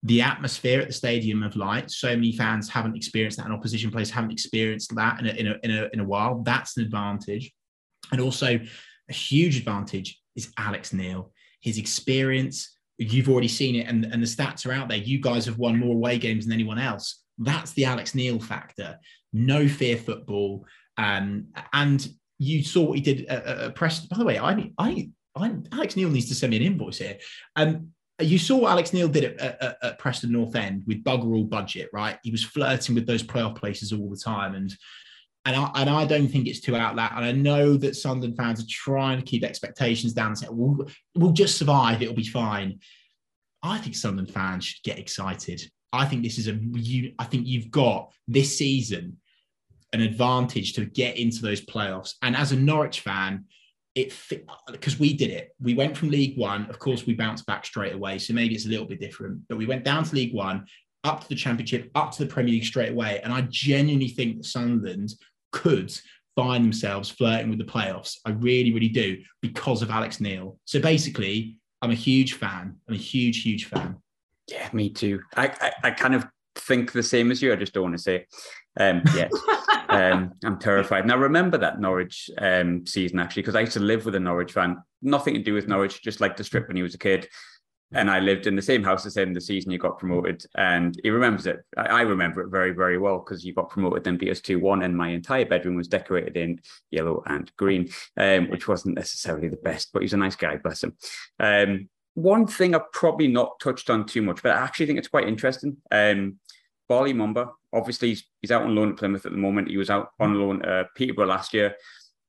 The 0.03 0.21
atmosphere 0.21 0.79
at 0.79 0.86
the 0.86 0.93
Stadium 0.93 1.41
of 1.41 1.55
Light, 1.55 1.89
so 1.89 2.09
many 2.09 2.33
fans 2.33 2.69
haven't 2.69 2.95
experienced 2.95 3.38
that, 3.38 3.47
and 3.47 3.53
opposition 3.55 3.89
players 3.89 4.12
haven't 4.12 4.29
experienced 4.29 4.93
that 4.95 5.19
in 5.19 5.25
a, 5.25 5.31
in 5.31 5.47
a, 5.47 5.55
in 5.63 5.71
a, 5.71 5.89
in 5.93 6.00
a 6.01 6.03
while. 6.03 6.43
That's 6.43 6.77
an 6.77 6.83
advantage. 6.83 7.51
And 8.12 8.21
also, 8.21 8.59
a 9.09 9.13
huge 9.13 9.57
advantage 9.57 10.21
is 10.36 10.51
Alex 10.59 10.93
Neil. 10.93 11.31
His 11.62 11.79
experience, 11.79 12.77
you've 13.00 13.27
already 13.27 13.47
seen 13.47 13.74
it 13.74 13.88
and, 13.88 14.05
and 14.05 14.21
the 14.21 14.27
stats 14.27 14.67
are 14.67 14.71
out 14.71 14.88
there. 14.88 15.00
You 15.00 15.19
guys 15.19 15.47
have 15.47 15.57
won 15.57 15.79
more 15.79 15.95
away 15.95 16.19
games 16.19 16.45
than 16.45 16.53
anyone 16.53 16.77
else. 16.77 17.24
That's 17.39 17.71
the 17.71 17.86
Alex 17.86 18.13
Neil 18.13 18.39
factor. 18.39 19.00
No 19.33 19.67
fear 19.67 19.97
football. 19.97 20.63
Um, 20.97 21.47
and 21.73 22.07
you 22.39 22.63
saw 22.63 22.83
what 22.83 22.97
he 22.97 23.01
did 23.01 23.25
at, 23.25 23.75
Preston. 23.75 24.07
By 24.09 24.17
the 24.17 24.25
way, 24.25 24.37
I, 24.37 24.71
I, 24.77 25.09
I, 25.35 25.55
Alex 25.71 25.95
Neil 25.95 26.09
needs 26.09 26.27
to 26.29 26.35
send 26.35 26.51
me 26.51 26.57
an 26.57 26.63
invoice 26.63 26.97
here. 26.97 27.17
Um, 27.55 27.89
you 28.19 28.39
saw 28.39 28.57
what 28.57 28.71
Alex 28.71 28.93
Neil 28.93 29.07
did 29.07 29.23
at, 29.25 29.39
at, 29.39 29.77
at, 29.81 29.99
Preston 29.99 30.31
North 30.31 30.55
End 30.55 30.83
with 30.87 31.03
bugger 31.03 31.35
all 31.35 31.43
budget, 31.43 31.89
right? 31.93 32.17
He 32.23 32.31
was 32.31 32.43
flirting 32.43 32.95
with 32.95 33.05
those 33.05 33.21
playoff 33.21 33.55
places 33.55 33.93
all 33.93 34.09
the 34.09 34.17
time, 34.17 34.55
and 34.55 34.75
and 35.47 35.55
I, 35.55 35.71
and 35.75 35.89
I 35.89 36.05
don't 36.05 36.27
think 36.27 36.47
it's 36.47 36.59
too 36.59 36.75
outlet. 36.75 37.11
And 37.15 37.23
I 37.23 37.31
know 37.31 37.77
that 37.77 37.95
Sunderland 37.95 38.35
fans 38.35 38.61
are 38.61 38.67
trying 38.67 39.17
to 39.17 39.23
keep 39.23 39.45
expectations 39.45 40.11
down 40.11 40.27
and 40.27 40.37
say, 40.37 40.47
we'll, 40.49 40.89
we'll 41.15 41.31
just 41.31 41.57
survive, 41.57 42.01
it'll 42.01 42.13
be 42.13 42.27
fine. 42.27 42.79
I 43.63 43.77
think 43.77 43.95
Sunderland 43.95 44.33
fans 44.33 44.65
should 44.65 44.83
get 44.83 44.99
excited. 44.99 45.61
I 45.93 46.03
think 46.03 46.23
this 46.23 46.37
is 46.37 46.49
a, 46.49 46.53
you, 46.73 47.13
I 47.17 47.23
think 47.23 47.47
you've 47.47 47.71
got 47.71 48.11
this 48.27 48.57
season 48.57 49.17
an 49.94 50.01
advantage 50.01 50.74
to 50.74 50.86
get 50.86 51.17
into 51.17 51.41
those 51.41 51.62
playoffs. 51.62 52.15
And 52.22 52.36
as 52.36 52.51
a 52.51 52.56
Norwich 52.56 53.01
fan, 53.01 53.46
it 53.96 54.13
because 54.72 55.00
we 55.00 55.13
did 55.13 55.32
it. 55.32 55.56
We 55.60 55.74
went 55.74 55.98
from 55.98 56.10
League 56.10 56.38
One. 56.38 56.70
Of 56.70 56.77
course, 56.77 57.06
we 57.06 57.13
bounced 57.13 57.46
back 57.46 57.65
straight 57.65 57.94
away. 57.94 58.20
So 58.20 58.34
maybe 58.34 58.53
it's 58.53 58.65
a 58.65 58.70
little 58.70 58.86
bit 58.86 59.00
different. 59.00 59.41
But 59.50 59.58
we 59.58 59.65
went 59.65 59.84
down 59.84 60.03
to 60.03 60.15
League 60.15 60.34
One, 60.34 60.65
up 61.03 61.22
to 61.22 61.29
the 61.29 61.36
Championship, 61.36 61.89
up 61.96 62.12
to 62.12 62.24
the 62.24 62.32
Premier 62.32 62.53
League 62.53 62.65
straight 62.65 62.91
away. 62.91 63.22
And 63.24 63.34
I 63.34 63.41
genuinely 63.50 64.10
think 64.10 64.38
that 64.38 64.46
Sunderland 64.46 65.13
could 65.51 65.91
find 66.36 66.63
themselves 66.63 67.10
flirting 67.10 67.50
with 67.50 67.58
the 67.58 67.65
playoffs. 67.65 68.17
I 68.24 68.29
really, 68.29 68.72
really 68.72 68.89
do 68.89 69.17
because 69.41 69.82
of 69.82 69.89
Alex 69.89 70.22
Neil. 70.22 70.60
So 70.65 70.79
basically, 70.79 71.58
I'm 71.82 71.91
a 71.91 71.96
huge 71.96 72.34
fan. 72.34 72.75
I'm 72.88 72.94
a 72.94 72.98
huge, 72.98 73.41
huge 73.41 73.65
fan. 73.65 73.98
Yeah, 74.48 74.70
me 74.72 74.89
too. 74.89 75.22
I, 75.36 75.48
I, 75.60 75.72
I 75.86 75.91
kind 75.91 76.13
of 76.13 76.25
think 76.67 76.91
the 76.91 77.03
same 77.03 77.31
as 77.31 77.41
you. 77.41 77.53
I 77.53 77.55
just 77.55 77.74
don't 77.74 77.83
want 77.83 77.95
to 77.95 78.01
say. 78.01 78.25
Um, 78.79 79.01
yeah, 79.15 79.29
um, 79.89 80.33
I'm 80.43 80.59
terrified. 80.59 81.05
Now 81.05 81.17
remember 81.17 81.57
that 81.57 81.79
Norwich 81.79 82.29
um, 82.38 82.86
season 82.86 83.19
actually, 83.19 83.43
because 83.43 83.55
I 83.55 83.62
used 83.62 83.74
to 83.74 83.79
live 83.79 84.05
with 84.05 84.15
a 84.15 84.19
Norwich 84.19 84.53
fan. 84.53 84.77
Nothing 85.01 85.36
to 85.36 85.43
do 85.43 85.53
with 85.53 85.67
Norwich, 85.67 86.01
just 86.01 86.21
like 86.21 86.38
the 86.38 86.43
strip 86.43 86.67
when 86.67 86.77
he 86.77 86.83
was 86.83 86.95
a 86.95 87.00
kid 87.00 87.27
and 87.93 88.12
I 88.12 88.19
lived 88.19 88.47
in 88.47 88.55
the 88.55 88.62
same 88.62 88.83
house 88.83 89.05
as 89.05 89.15
him 89.15 89.33
the 89.33 89.39
season 89.41 89.71
you 89.71 89.77
got 89.77 89.97
promoted, 89.97 90.43
and 90.55 91.00
he 91.03 91.09
remembers 91.09 91.47
it. 91.47 91.59
I, 91.77 92.01
remember 92.01 92.41
it 92.41 92.50
very, 92.50 92.71
very 92.71 92.97
well 92.97 93.19
because 93.19 93.45
you 93.45 93.53
got 93.53 93.69
promoted 93.69 94.03
then 94.03 94.17
beat 94.17 94.31
us 94.31 94.41
two 94.41 94.59
one, 94.59 94.83
and 94.83 94.95
my 94.95 95.09
entire 95.09 95.45
bedroom 95.45 95.75
was 95.75 95.88
decorated 95.88 96.36
in 96.36 96.59
yellow 96.91 97.24
and 97.27 97.50
green, 97.55 97.89
um, 98.17 98.50
which 98.50 98.67
wasn't 98.67 98.95
necessarily 98.95 99.47
the 99.47 99.58
best, 99.58 99.91
but 99.93 100.01
he's 100.01 100.13
a 100.13 100.17
nice 100.17 100.36
guy, 100.36 100.58
bless 100.58 100.84
him. 100.84 100.97
Um, 102.17 102.23
one 102.23 102.47
thing 102.47 102.75
I've 102.75 102.91
probably 102.91 103.27
not 103.27 103.60
touched 103.60 103.89
on 103.89 104.06
too 104.06 104.21
much, 104.21 104.41
but 104.43 104.56
I 104.56 104.60
actually 104.60 104.88
think 104.88 104.99
it's 104.99 105.08
quite 105.08 105.27
interesting. 105.27 105.77
Um, 105.91 106.39
Bali 106.89 107.13
Mumba, 107.13 107.49
obviously 107.73 108.10
he's, 108.10 108.23
he's 108.41 108.51
out 108.51 108.63
on 108.63 108.75
loan 108.75 108.91
at 108.91 108.97
Plymouth 108.97 109.25
at 109.25 109.32
the 109.32 109.38
moment. 109.38 109.69
He 109.69 109.77
was 109.77 109.89
out 109.89 110.10
on 110.19 110.36
loan 110.36 110.62
at 110.63 110.69
uh, 110.69 110.84
Peterborough 110.95 111.27
last 111.27 111.53
year 111.53 111.75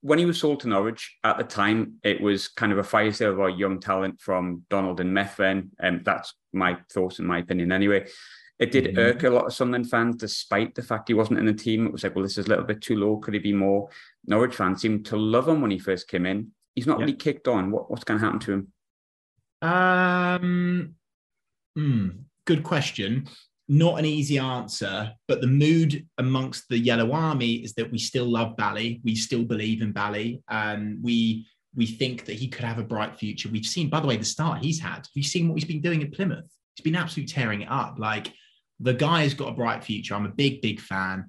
when 0.00 0.18
he 0.18 0.24
was 0.24 0.38
sold 0.38 0.60
to 0.60 0.68
Norwich 0.68 1.16
at 1.24 1.38
the 1.38 1.44
time, 1.44 1.94
it 2.04 2.20
was 2.20 2.48
kind 2.48 2.72
of 2.72 2.78
a 2.78 2.84
fire 2.84 3.12
sale 3.12 3.32
of 3.32 3.40
our 3.40 3.50
young 3.50 3.80
talent 3.80 4.20
from 4.20 4.64
Donald 4.70 5.00
and 5.00 5.16
Methven. 5.16 5.70
And 5.80 6.04
that's 6.04 6.34
my 6.52 6.78
thoughts, 6.92 7.18
in 7.18 7.26
my 7.26 7.38
opinion, 7.38 7.72
anyway. 7.72 8.06
It 8.58 8.72
did 8.72 8.86
mm-hmm. 8.86 8.98
irk 8.98 9.22
a 9.22 9.30
lot 9.30 9.46
of 9.46 9.54
Sunderland 9.54 9.90
fans, 9.90 10.16
despite 10.16 10.74
the 10.74 10.82
fact 10.82 11.08
he 11.08 11.14
wasn't 11.14 11.38
in 11.38 11.46
the 11.46 11.52
team. 11.52 11.86
It 11.86 11.92
was 11.92 12.02
like, 12.02 12.14
well, 12.14 12.24
this 12.24 12.38
is 12.38 12.46
a 12.46 12.48
little 12.48 12.64
bit 12.64 12.80
too 12.80 12.96
low. 12.96 13.16
Could 13.18 13.34
he 13.34 13.40
be 13.40 13.52
more? 13.52 13.88
Norwich 14.26 14.54
fans 14.54 14.80
seemed 14.80 15.06
to 15.06 15.16
love 15.16 15.48
him 15.48 15.60
when 15.60 15.70
he 15.70 15.78
first 15.78 16.08
came 16.08 16.26
in. 16.26 16.52
He's 16.74 16.86
not 16.86 16.98
really 16.98 17.14
kicked 17.14 17.48
on. 17.48 17.70
What, 17.70 17.90
what's 17.90 18.04
going 18.04 18.20
to 18.20 18.24
happen 18.24 18.40
to 18.40 18.52
him? 18.52 18.72
Um, 19.60 20.94
hmm, 21.74 22.08
good 22.44 22.62
question 22.62 23.28
not 23.68 23.98
an 23.98 24.06
easy 24.06 24.38
answer, 24.38 25.12
but 25.26 25.42
the 25.42 25.46
mood 25.46 26.06
amongst 26.16 26.68
the 26.68 26.78
Yellow 26.78 27.12
Army 27.12 27.56
is 27.56 27.74
that 27.74 27.92
we 27.92 27.98
still 27.98 28.24
love 28.24 28.56
Bali. 28.56 29.00
We 29.04 29.14
still 29.14 29.44
believe 29.44 29.82
in 29.82 29.92
Bali. 29.92 30.42
and 30.48 31.02
we 31.02 31.46
we 31.74 31.86
think 31.86 32.24
that 32.24 32.34
he 32.34 32.48
could 32.48 32.64
have 32.64 32.78
a 32.78 32.82
bright 32.82 33.16
future. 33.16 33.48
We've 33.50 33.64
seen, 33.64 33.90
by 33.90 34.00
the 34.00 34.06
way, 34.06 34.16
the 34.16 34.24
start 34.24 34.64
he's 34.64 34.80
had. 34.80 35.06
We've 35.14 35.24
seen 35.24 35.48
what 35.48 35.58
he's 35.58 35.68
been 35.68 35.82
doing 35.82 36.02
at 36.02 36.12
Plymouth. 36.12 36.50
He's 36.74 36.82
been 36.82 36.96
absolutely 36.96 37.32
tearing 37.32 37.60
it 37.60 37.70
up. 37.70 37.98
Like 37.98 38.32
the 38.80 38.94
guy 38.94 39.22
has 39.22 39.34
got 39.34 39.50
a 39.50 39.54
bright 39.54 39.84
future. 39.84 40.14
I'm 40.14 40.24
a 40.24 40.30
big, 40.30 40.62
big 40.62 40.80
fan. 40.80 41.28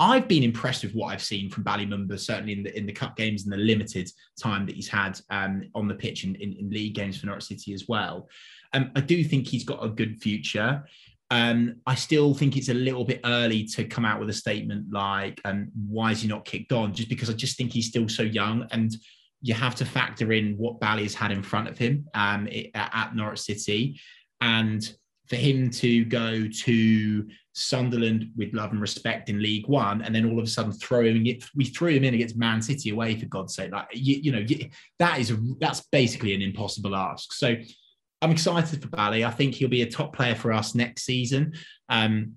I've 0.00 0.26
been 0.26 0.42
impressed 0.42 0.82
with 0.82 0.94
what 0.94 1.08
I've 1.08 1.22
seen 1.22 1.50
from 1.50 1.62
Bali 1.62 1.86
Mumba, 1.86 2.18
certainly 2.18 2.54
in 2.54 2.62
the 2.62 2.76
in 2.76 2.86
the 2.86 2.92
cup 2.92 3.16
games 3.16 3.44
and 3.44 3.52
the 3.52 3.58
limited 3.58 4.10
time 4.40 4.64
that 4.64 4.74
he's 4.74 4.88
had 4.88 5.20
um, 5.28 5.64
on 5.74 5.88
the 5.88 5.94
pitch 5.94 6.24
in, 6.24 6.34
in, 6.36 6.54
in, 6.54 6.70
league 6.70 6.94
games 6.94 7.20
for 7.20 7.26
Norwich 7.26 7.44
City 7.44 7.74
as 7.74 7.86
well. 7.86 8.26
Um, 8.72 8.90
I 8.96 9.02
do 9.02 9.22
think 9.22 9.46
he's 9.46 9.62
got 9.62 9.84
a 9.84 9.90
good 9.90 10.18
future. 10.18 10.82
Um, 11.30 11.76
I 11.86 11.94
still 11.94 12.32
think 12.32 12.56
it's 12.56 12.70
a 12.70 12.74
little 12.74 13.04
bit 13.04 13.20
early 13.24 13.64
to 13.64 13.84
come 13.84 14.06
out 14.06 14.18
with 14.18 14.30
a 14.30 14.32
statement 14.32 14.86
like, 14.90 15.38
um, 15.44 15.70
why 15.86 16.12
is 16.12 16.22
he 16.22 16.28
not 16.28 16.46
kicked 16.46 16.72
on? 16.72 16.94
Just 16.94 17.10
because 17.10 17.28
I 17.28 17.34
just 17.34 17.58
think 17.58 17.72
he's 17.72 17.86
still 17.86 18.08
so 18.08 18.22
young 18.22 18.66
and 18.72 18.96
you 19.42 19.54
have 19.54 19.74
to 19.76 19.84
factor 19.84 20.32
in 20.32 20.54
what 20.56 20.80
Bali 20.80 21.02
has 21.02 21.14
had 21.14 21.30
in 21.30 21.42
front 21.42 21.68
of 21.68 21.78
him 21.78 22.08
um, 22.14 22.48
at 22.74 23.14
Norwich 23.14 23.40
City. 23.40 24.00
And 24.40 24.92
for 25.28 25.36
him 25.36 25.70
to 25.70 26.04
go 26.06 26.48
to 26.48 27.28
Sunderland 27.52 28.30
with 28.36 28.54
love 28.54 28.70
and 28.70 28.80
respect 28.80 29.28
in 29.28 29.42
League 29.42 29.66
One, 29.66 30.02
and 30.02 30.14
then 30.14 30.30
all 30.30 30.38
of 30.38 30.44
a 30.44 30.48
sudden 30.48 30.72
throwing 30.72 31.26
it, 31.26 31.44
we 31.54 31.64
threw 31.64 31.88
him 31.88 32.04
in 32.04 32.14
against 32.14 32.36
Man 32.36 32.62
City 32.62 32.90
away 32.90 33.18
for 33.18 33.26
God's 33.26 33.54
sake. 33.54 33.72
Like 33.72 33.88
you, 33.92 34.16
you 34.16 34.32
know, 34.32 34.44
that 34.98 35.18
is 35.18 35.30
a, 35.30 35.38
that's 35.58 35.82
basically 35.92 36.34
an 36.34 36.42
impossible 36.42 36.94
ask. 36.94 37.32
So 37.32 37.56
I'm 38.22 38.30
excited 38.30 38.82
for 38.82 38.88
Bali. 38.88 39.24
I 39.24 39.30
think 39.30 39.54
he'll 39.54 39.68
be 39.68 39.82
a 39.82 39.90
top 39.90 40.14
player 40.14 40.34
for 40.34 40.52
us 40.52 40.74
next 40.74 41.04
season. 41.04 41.54
Um, 41.88 42.34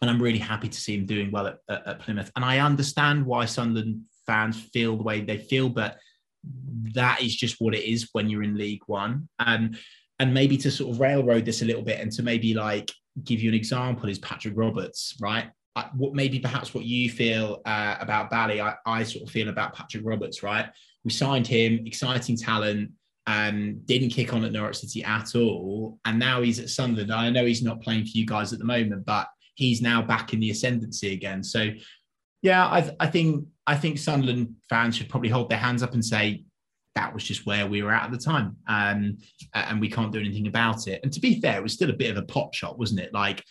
and 0.00 0.10
I'm 0.10 0.20
really 0.20 0.38
happy 0.38 0.68
to 0.68 0.80
see 0.80 0.96
him 0.96 1.06
doing 1.06 1.30
well 1.30 1.46
at, 1.46 1.58
at, 1.68 1.86
at, 1.86 1.98
Plymouth. 2.00 2.30
And 2.36 2.44
I 2.44 2.58
understand 2.58 3.24
why 3.24 3.44
Sunderland 3.44 4.02
fans 4.26 4.60
feel 4.72 4.96
the 4.96 5.02
way 5.02 5.20
they 5.20 5.38
feel, 5.38 5.68
but 5.68 5.98
that 6.92 7.22
is 7.22 7.34
just 7.34 7.56
what 7.60 7.74
it 7.74 7.84
is 7.84 8.08
when 8.12 8.28
you're 8.28 8.42
in 8.42 8.56
League 8.56 8.82
One. 8.86 9.28
Um, 9.38 9.72
and 10.18 10.32
maybe 10.32 10.56
to 10.58 10.70
sort 10.70 10.94
of 10.94 11.00
railroad 11.00 11.44
this 11.44 11.62
a 11.62 11.66
little 11.66 11.82
bit 11.82 12.00
and 12.00 12.10
to 12.12 12.22
maybe 12.22 12.54
like 12.54 12.90
give 13.24 13.40
you 13.40 13.48
an 13.48 13.54
example 13.54 14.08
is 14.08 14.18
Patrick 14.18 14.54
Roberts, 14.56 15.16
right? 15.20 15.50
what 15.94 16.14
maybe 16.14 16.38
perhaps 16.38 16.72
what 16.72 16.84
you 16.86 17.10
feel 17.10 17.60
uh, 17.66 17.96
about 18.00 18.30
Bali, 18.30 18.62
I, 18.62 18.76
I 18.86 19.02
sort 19.02 19.24
of 19.24 19.30
feel 19.30 19.50
about 19.50 19.74
Patrick 19.74 20.06
Roberts, 20.06 20.42
right? 20.42 20.70
We 21.04 21.10
signed 21.10 21.46
him, 21.46 21.82
exciting 21.84 22.38
talent 22.38 22.92
um, 23.26 23.80
didn't 23.86 24.10
kick 24.10 24.32
on 24.32 24.44
at 24.44 24.52
Norwich 24.52 24.78
City 24.78 25.02
at 25.02 25.34
all, 25.34 25.98
and 26.04 26.18
now 26.18 26.42
he's 26.42 26.60
at 26.60 26.70
Sunderland. 26.70 27.12
I 27.12 27.28
know 27.30 27.44
he's 27.44 27.62
not 27.62 27.82
playing 27.82 28.04
for 28.04 28.16
you 28.16 28.24
guys 28.24 28.52
at 28.52 28.58
the 28.58 28.64
moment, 28.64 29.04
but 29.04 29.26
he's 29.54 29.82
now 29.82 30.00
back 30.00 30.32
in 30.32 30.40
the 30.40 30.50
ascendancy 30.50 31.12
again. 31.12 31.42
So, 31.42 31.70
yeah, 32.42 32.66
I, 32.66 32.90
I 33.00 33.06
think 33.08 33.46
I 33.66 33.74
think 33.74 33.98
Sunderland 33.98 34.54
fans 34.70 34.96
should 34.96 35.08
probably 35.08 35.28
hold 35.28 35.50
their 35.50 35.58
hands 35.58 35.82
up 35.82 35.94
and 35.94 36.04
say 36.04 36.44
that 36.96 37.14
was 37.14 37.22
just 37.22 37.46
where 37.46 37.66
we 37.66 37.82
were 37.82 37.92
at 37.92 38.06
at 38.06 38.10
the 38.10 38.18
time, 38.18 38.56
um, 38.66 39.18
and 39.54 39.80
we 39.80 39.88
can't 39.88 40.12
do 40.12 40.18
anything 40.18 40.48
about 40.48 40.88
it. 40.88 41.00
And 41.04 41.12
to 41.12 41.20
be 41.20 41.40
fair, 41.40 41.58
it 41.58 41.62
was 41.62 41.72
still 41.72 41.90
a 41.90 41.94
bit 41.94 42.10
of 42.10 42.16
a 42.16 42.26
pot 42.26 42.54
shot, 42.54 42.78
wasn't 42.78 43.00
it? 43.00 43.14
Like 43.14 43.44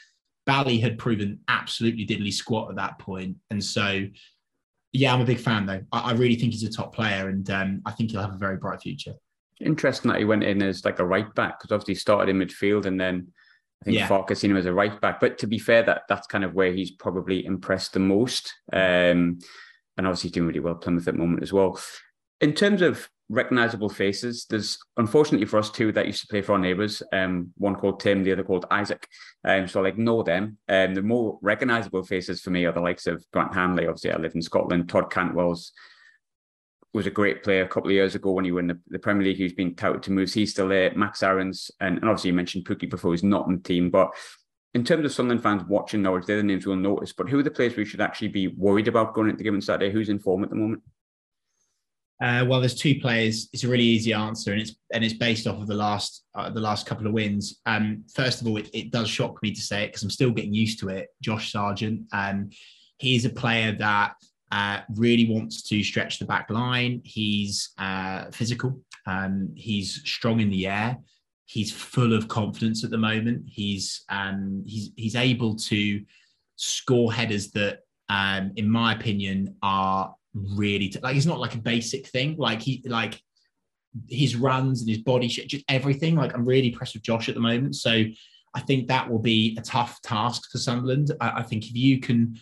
Bali 0.46 0.80
had 0.80 0.98
proven 0.98 1.40
absolutely 1.48 2.06
diddly 2.06 2.34
squat 2.34 2.70
at 2.70 2.76
that 2.76 3.00
point, 3.00 3.38
and 3.50 3.64
so. 3.64 4.06
Yeah, 4.98 5.14
I'm 5.14 5.20
a 5.20 5.26
big 5.26 5.42
fan 5.42 5.66
though. 5.66 5.82
I, 5.92 6.00
I 6.00 6.14
really 6.14 6.38
think 6.38 6.54
he's 6.54 6.64
a 6.64 6.72
top 6.72 6.96
player, 6.96 7.28
and 7.28 7.50
um, 7.50 7.82
I 7.86 7.92
think 7.92 8.12
he'll 8.12 8.22
have 8.22 8.34
a 8.34 8.38
very 8.38 8.56
bright 8.56 8.80
future. 8.80 9.14
Interesting 9.60 10.10
that 10.10 10.20
he 10.20 10.26
went 10.26 10.44
in 10.44 10.62
as 10.62 10.86
like 10.86 11.00
a 11.00 11.06
right 11.06 11.34
back 11.36 11.60
because 11.60 11.74
obviously 11.74 11.96
he 11.96 12.00
started 12.00 12.30
in 12.30 12.40
midfield 12.40 12.86
and 12.86 13.00
then 13.00 13.28
I 13.82 13.86
think 13.86 13.98
yeah. 13.98 14.08
Farke 14.08 14.30
has 14.30 14.40
seen 14.40 14.52
him 14.52 14.58
as 14.58 14.66
a 14.66 14.74
right 14.74 15.00
back. 15.02 15.20
But 15.20 15.38
to 15.40 15.48
be 15.48 15.60
fair, 15.60 15.84
that 15.84 16.04
that's 16.08 16.28
kind 16.28 16.44
of 16.44 16.54
where 16.54 16.74
he's 16.74 16.92
probably 16.92 17.46
impressed 17.46 17.94
the 17.94 18.00
most. 18.00 18.54
Um, 18.74 19.40
and 19.98 20.08
obviously 20.08 20.30
he's 20.30 20.34
doing 20.34 20.48
really 20.48 20.60
well 20.60 20.76
Plymouth 20.76 21.08
at 21.08 21.14
the 21.14 21.20
moment 21.20 21.44
as 21.44 21.54
well. 21.54 21.80
In 22.42 22.54
terms 22.54 22.82
of 22.82 23.10
recognizable 23.30 23.90
faces, 23.90 24.46
there's 24.50 24.78
unfortunately 24.98 25.48
for 25.48 25.58
us 25.58 25.72
two 25.72 25.92
that 25.92 26.06
used 26.06 26.22
to 26.22 26.28
play 26.28 26.42
for 26.42 26.54
our 26.54 26.60
neighbours. 26.60 27.02
Um, 27.12 27.52
one 27.58 27.76
called 27.76 28.00
Tim, 28.00 28.24
the 28.24 28.32
other 28.32 28.44
called 28.44 28.66
Isaac. 28.70 29.08
Um, 29.44 29.68
so 29.68 29.80
I 29.80 29.84
like 29.84 29.98
know 29.98 30.24
them. 30.24 30.58
Um, 30.70 30.94
the 30.94 31.02
more 31.02 31.40
recognizable 31.42 32.04
faces 32.04 32.42
for 32.42 32.52
me 32.52 32.66
are 32.66 32.72
the 32.72 32.82
likes 32.82 33.08
of 33.08 33.26
Grant 33.32 33.54
Hanley. 33.54 33.88
Obviously, 33.88 34.12
I 34.12 34.18
live 34.18 34.36
in 34.36 34.42
Scotland. 34.42 34.90
Todd 34.90 35.12
Cantwell's 35.12 35.72
was 36.94 37.08
a 37.08 37.12
great 37.12 37.44
player 37.44 37.64
a 37.64 37.68
couple 37.68 37.90
of 37.90 37.94
years 37.94 38.16
ago 38.16 38.32
when 38.32 38.46
he 38.46 38.54
won 38.54 38.68
the, 38.68 38.80
the 38.88 39.00
Premier 39.00 39.26
League. 39.26 39.38
He's 39.38 39.54
been 39.54 39.76
touted 39.76 40.02
to 40.04 40.12
moves. 40.12 40.34
He's 40.34 40.52
still 40.52 40.70
there. 40.70 40.96
Max 40.96 41.22
Aarons, 41.24 41.70
and, 41.82 41.98
and 41.98 42.06
obviously 42.06 42.30
you 42.30 42.36
mentioned 42.36 42.66
Pukki 42.66 42.90
before, 42.90 43.12
he's 43.12 43.22
not 43.22 43.48
in 43.48 43.58
the 43.58 43.62
team. 43.62 43.90
But 43.90 44.12
in 44.74 44.86
terms 44.86 45.04
of 45.04 45.12
Sunderland 45.12 45.44
fans 45.44 45.64
watching 45.68 46.02
Norwich, 46.02 46.26
they're 46.26 46.38
the 46.38 46.44
names 46.44 46.66
we'll 46.66 46.78
notice. 46.78 47.12
But 47.12 47.30
who 47.30 47.40
are 47.40 47.44
the 47.44 47.52
players 47.52 47.76
we 47.76 47.86
should 47.86 48.02
actually 48.02 48.30
be 48.30 48.48
worried 48.48 48.88
about 48.88 49.14
going 49.14 49.28
into 49.28 49.40
the 49.40 49.44
given 49.44 49.62
Saturday? 49.62 49.92
Who's 49.92 50.10
in 50.10 50.20
form 50.20 50.44
at 50.44 50.50
the 50.50 50.56
moment? 50.56 50.84
Uh, 52.22 52.46
well, 52.48 52.62
there's 52.62 52.76
two 52.76 53.00
players. 53.00 53.50
It's 53.52 53.66
a 53.66 53.68
really 53.68 53.84
easy 53.84 54.14
answer, 54.14 54.54
and 54.54 54.62
it's 54.62 54.76
and 54.94 55.04
it's 55.04 55.14
based 55.14 55.48
off 55.48 55.62
of 55.62 55.68
the 55.68 55.76
last 55.76 56.24
uh, 56.34 56.50
the 56.50 56.62
last 56.62 56.86
couple 56.86 57.06
of 57.08 57.14
wins. 57.14 57.60
Um, 57.66 58.06
first 58.14 58.42
of 58.42 58.48
all, 58.48 58.58
it, 58.58 58.70
it 58.74 58.92
does 58.92 59.10
shock 59.10 59.42
me 59.44 59.52
to 59.52 59.62
say 59.62 59.84
it 59.84 59.88
because 59.88 60.04
I'm 60.04 60.10
still 60.10 60.32
getting 60.32 60.54
used 60.54 60.80
to 60.80 60.90
it. 60.90 61.10
Josh 61.22 61.52
Sargent, 61.52 62.04
um, 62.14 62.52
he's 63.00 63.26
a 63.26 63.30
player 63.30 63.74
that 63.74 64.16
uh, 64.52 64.80
really 64.96 65.30
wants 65.30 65.62
to 65.64 65.84
stretch 65.84 66.20
the 66.20 66.26
back 66.26 66.50
line. 66.50 67.02
He's 67.04 67.72
uh, 67.78 68.32
physical. 68.32 68.80
Um, 69.06 69.52
he's 69.56 70.02
strong 70.06 70.40
in 70.40 70.50
the 70.50 70.68
air. 70.68 70.98
He's 71.46 71.72
full 71.72 72.14
of 72.14 72.30
confidence 72.30 72.84
at 72.86 72.92
the 72.92 72.98
moment. 72.98 73.44
He's 73.48 74.06
um, 74.08 74.64
he's 74.66 74.92
he's 74.96 75.16
able 75.16 75.56
to 75.56 76.02
score 76.56 77.12
headers 77.12 77.52
that, 77.52 77.80
um, 78.08 78.54
in 78.56 78.70
my 78.70 78.94
opinion, 78.94 79.58
are 79.62 80.16
really 80.36 80.90
t- 80.90 81.00
like. 81.02 81.16
It's 81.16 81.26
not 81.26 81.40
like 81.40 81.56
a 81.56 81.60
basic 81.60 82.08
thing. 82.08 82.36
Like 82.38 82.62
he 82.62 82.84
like 82.86 83.22
his 84.10 84.36
runs 84.36 84.82
and 84.82 84.90
his 84.90 85.00
body 85.00 85.28
shape, 85.28 85.48
just 85.48 85.66
everything. 85.70 86.16
Like 86.16 86.34
I'm 86.34 86.46
really 86.46 86.68
impressed 86.72 86.94
with 86.94 87.04
Josh 87.04 87.30
at 87.30 87.36
the 87.36 87.42
moment. 87.42 87.76
So 87.76 88.04
I 88.54 88.60
think 88.62 88.88
that 88.88 89.10
will 89.10 89.20
be 89.20 89.56
a 89.60 89.62
tough 89.62 90.02
task 90.02 90.52
for 90.52 90.58
Sunderland. 90.58 91.12
I, 91.20 91.40
I 91.40 91.44
think 91.44 91.66
if 91.66 91.76
you 91.76 92.00
can 92.00 92.38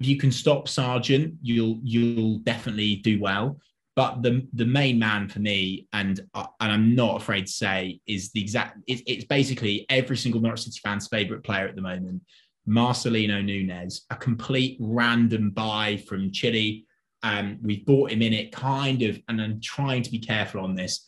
if 0.00 0.06
you 0.08 0.16
can 0.16 0.32
stop 0.32 0.68
Sargent, 0.68 1.34
you'll 1.42 1.78
you'll 1.82 2.38
definitely 2.38 2.96
do 2.96 3.20
well. 3.20 3.58
But 3.94 4.22
the 4.22 4.46
the 4.54 4.64
main 4.64 4.98
man 4.98 5.28
for 5.28 5.38
me, 5.38 5.86
and 5.92 6.20
uh, 6.34 6.46
and 6.60 6.72
I'm 6.72 6.94
not 6.94 7.20
afraid 7.20 7.46
to 7.46 7.52
say, 7.52 8.00
is 8.06 8.32
the 8.32 8.40
exact. 8.40 8.78
It, 8.86 9.02
it's 9.06 9.24
basically 9.24 9.86
every 9.88 10.16
single 10.16 10.40
Norwich 10.40 10.62
City 10.62 10.80
fan's 10.82 11.08
favorite 11.08 11.44
player 11.44 11.68
at 11.68 11.76
the 11.76 11.82
moment, 11.82 12.22
Marcelino 12.66 13.44
Nunez, 13.44 14.06
a 14.10 14.16
complete 14.16 14.78
random 14.80 15.50
buy 15.50 15.98
from 16.08 16.32
Chile. 16.32 16.86
Um, 17.22 17.58
we've 17.62 17.86
bought 17.86 18.10
him 18.10 18.22
in 18.22 18.32
it, 18.32 18.52
kind 18.52 19.02
of, 19.02 19.20
and 19.28 19.40
I'm 19.40 19.60
trying 19.60 20.02
to 20.02 20.10
be 20.10 20.18
careful 20.18 20.60
on 20.60 20.74
this, 20.74 21.06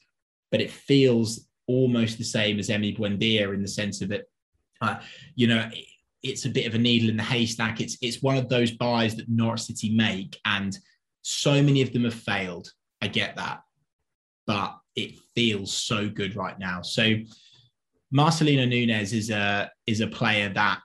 but 0.50 0.61
it 0.61 0.70
feels 0.70 1.48
almost 1.66 2.18
the 2.18 2.24
same 2.24 2.59
as 2.59 2.68
Emi 2.68 2.96
Buendia 2.96 3.53
in 3.53 3.62
the 3.62 3.68
sense 3.68 4.00
of 4.00 4.12
it. 4.12 4.31
Uh, 4.81 5.00
you 5.35 5.46
know, 5.46 5.68
it's 6.22 6.44
a 6.44 6.50
bit 6.50 6.66
of 6.66 6.74
a 6.74 6.79
needle 6.79 7.11
in 7.11 7.16
the 7.16 7.22
haystack. 7.22 7.81
It's 7.81 7.96
it's 8.00 8.22
one 8.22 8.37
of 8.37 8.48
those 8.48 8.70
buys 8.70 9.16
that 9.16 9.29
Norwich 9.29 9.62
City 9.62 9.94
make, 9.94 10.38
and 10.44 10.77
so 11.22 11.62
many 11.62 11.83
of 11.83 11.92
them 11.92 12.05
have 12.05 12.14
failed. 12.14 12.70
I 13.03 13.09
get 13.09 13.37
that, 13.37 13.62
but 14.46 14.77
it 14.96 15.18
feels 15.35 15.72
so 15.72 16.09
good 16.09 16.37
right 16.37 16.59
now. 16.59 16.83
So 16.83 17.14
Marcelino 18.14 18.68
Nunez 18.68 19.12
is 19.12 19.31
a 19.31 19.70
is 19.87 20.00
a 20.00 20.07
player 20.07 20.48
that 20.50 20.81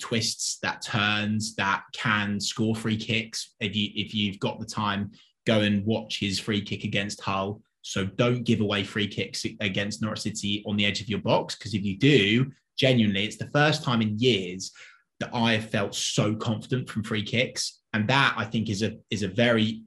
twists, 0.00 0.58
that 0.62 0.82
turns, 0.82 1.54
that 1.56 1.84
can 1.92 2.40
score 2.40 2.74
free 2.74 2.96
kicks. 2.96 3.54
If 3.60 3.76
you 3.76 3.90
if 3.94 4.14
you've 4.14 4.38
got 4.38 4.58
the 4.58 4.66
time, 4.66 5.12
go 5.46 5.60
and 5.60 5.84
watch 5.84 6.18
his 6.18 6.38
free 6.38 6.62
kick 6.62 6.84
against 6.84 7.20
Hull. 7.20 7.62
So 7.82 8.04
don't 8.04 8.44
give 8.44 8.60
away 8.60 8.84
free 8.84 9.08
kicks 9.08 9.46
against 9.60 10.02
Norwich 10.02 10.20
City 10.20 10.62
on 10.66 10.76
the 10.76 10.84
edge 10.84 11.00
of 11.00 11.08
your 11.08 11.20
box 11.20 11.54
because 11.56 11.74
if 11.74 11.82
you 11.82 11.96
do, 11.96 12.50
genuinely, 12.78 13.24
it's 13.24 13.36
the 13.36 13.50
first 13.50 13.82
time 13.82 14.02
in 14.02 14.18
years 14.18 14.72
that 15.20 15.30
I 15.32 15.52
have 15.52 15.70
felt 15.70 15.94
so 15.94 16.34
confident 16.34 16.88
from 16.88 17.04
free 17.04 17.22
kicks, 17.22 17.80
and 17.92 18.08
that 18.08 18.34
I 18.36 18.44
think 18.44 18.68
is 18.68 18.82
a 18.82 18.96
is 19.10 19.22
a 19.22 19.28
very 19.28 19.82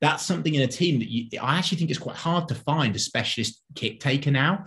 that's 0.00 0.24
something 0.24 0.54
in 0.54 0.62
a 0.62 0.66
team 0.66 0.98
that 1.00 1.10
you, 1.10 1.28
I 1.40 1.58
actually 1.58 1.78
think 1.78 1.90
it's 1.90 1.98
quite 1.98 2.16
hard 2.16 2.48
to 2.48 2.54
find 2.54 2.94
a 2.94 3.00
specialist 3.00 3.62
kick 3.74 4.00
taker 4.00 4.30
now. 4.30 4.64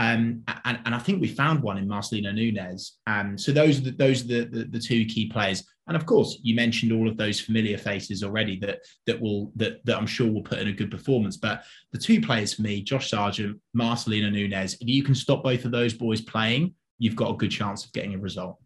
Um, 0.00 0.42
and, 0.64 0.80
and 0.86 0.94
I 0.94 0.98
think 0.98 1.20
we 1.20 1.28
found 1.28 1.62
one 1.62 1.76
in 1.76 1.86
Marcelino 1.86 2.34
Nunez. 2.34 2.96
Um, 3.06 3.36
so 3.36 3.52
those 3.52 3.78
are 3.78 3.82
the, 3.82 3.90
those 3.90 4.24
are 4.24 4.28
the, 4.28 4.44
the, 4.46 4.64
the 4.64 4.78
two 4.78 5.04
key 5.04 5.28
players. 5.28 5.62
And 5.88 5.96
of 5.96 6.06
course, 6.06 6.38
you 6.42 6.54
mentioned 6.54 6.90
all 6.90 7.06
of 7.06 7.18
those 7.18 7.38
familiar 7.38 7.76
faces 7.76 8.24
already 8.24 8.58
that 8.60 8.78
that 9.06 9.20
will 9.20 9.52
that 9.56 9.84
that 9.84 9.98
I'm 9.98 10.06
sure 10.06 10.32
will 10.32 10.42
put 10.42 10.58
in 10.58 10.68
a 10.68 10.72
good 10.72 10.90
performance. 10.90 11.36
But 11.36 11.64
the 11.92 11.98
two 11.98 12.22
players 12.22 12.54
for 12.54 12.62
me, 12.62 12.80
Josh 12.80 13.10
Sargent, 13.10 13.60
Marcelino 13.76 14.32
Nunez, 14.32 14.78
if 14.80 14.88
you 14.88 15.02
can 15.02 15.14
stop 15.14 15.42
both 15.42 15.66
of 15.66 15.70
those 15.70 15.92
boys 15.92 16.22
playing, 16.22 16.74
you've 16.98 17.16
got 17.16 17.34
a 17.34 17.36
good 17.36 17.50
chance 17.50 17.84
of 17.84 17.92
getting 17.92 18.14
a 18.14 18.18
result. 18.18 18.56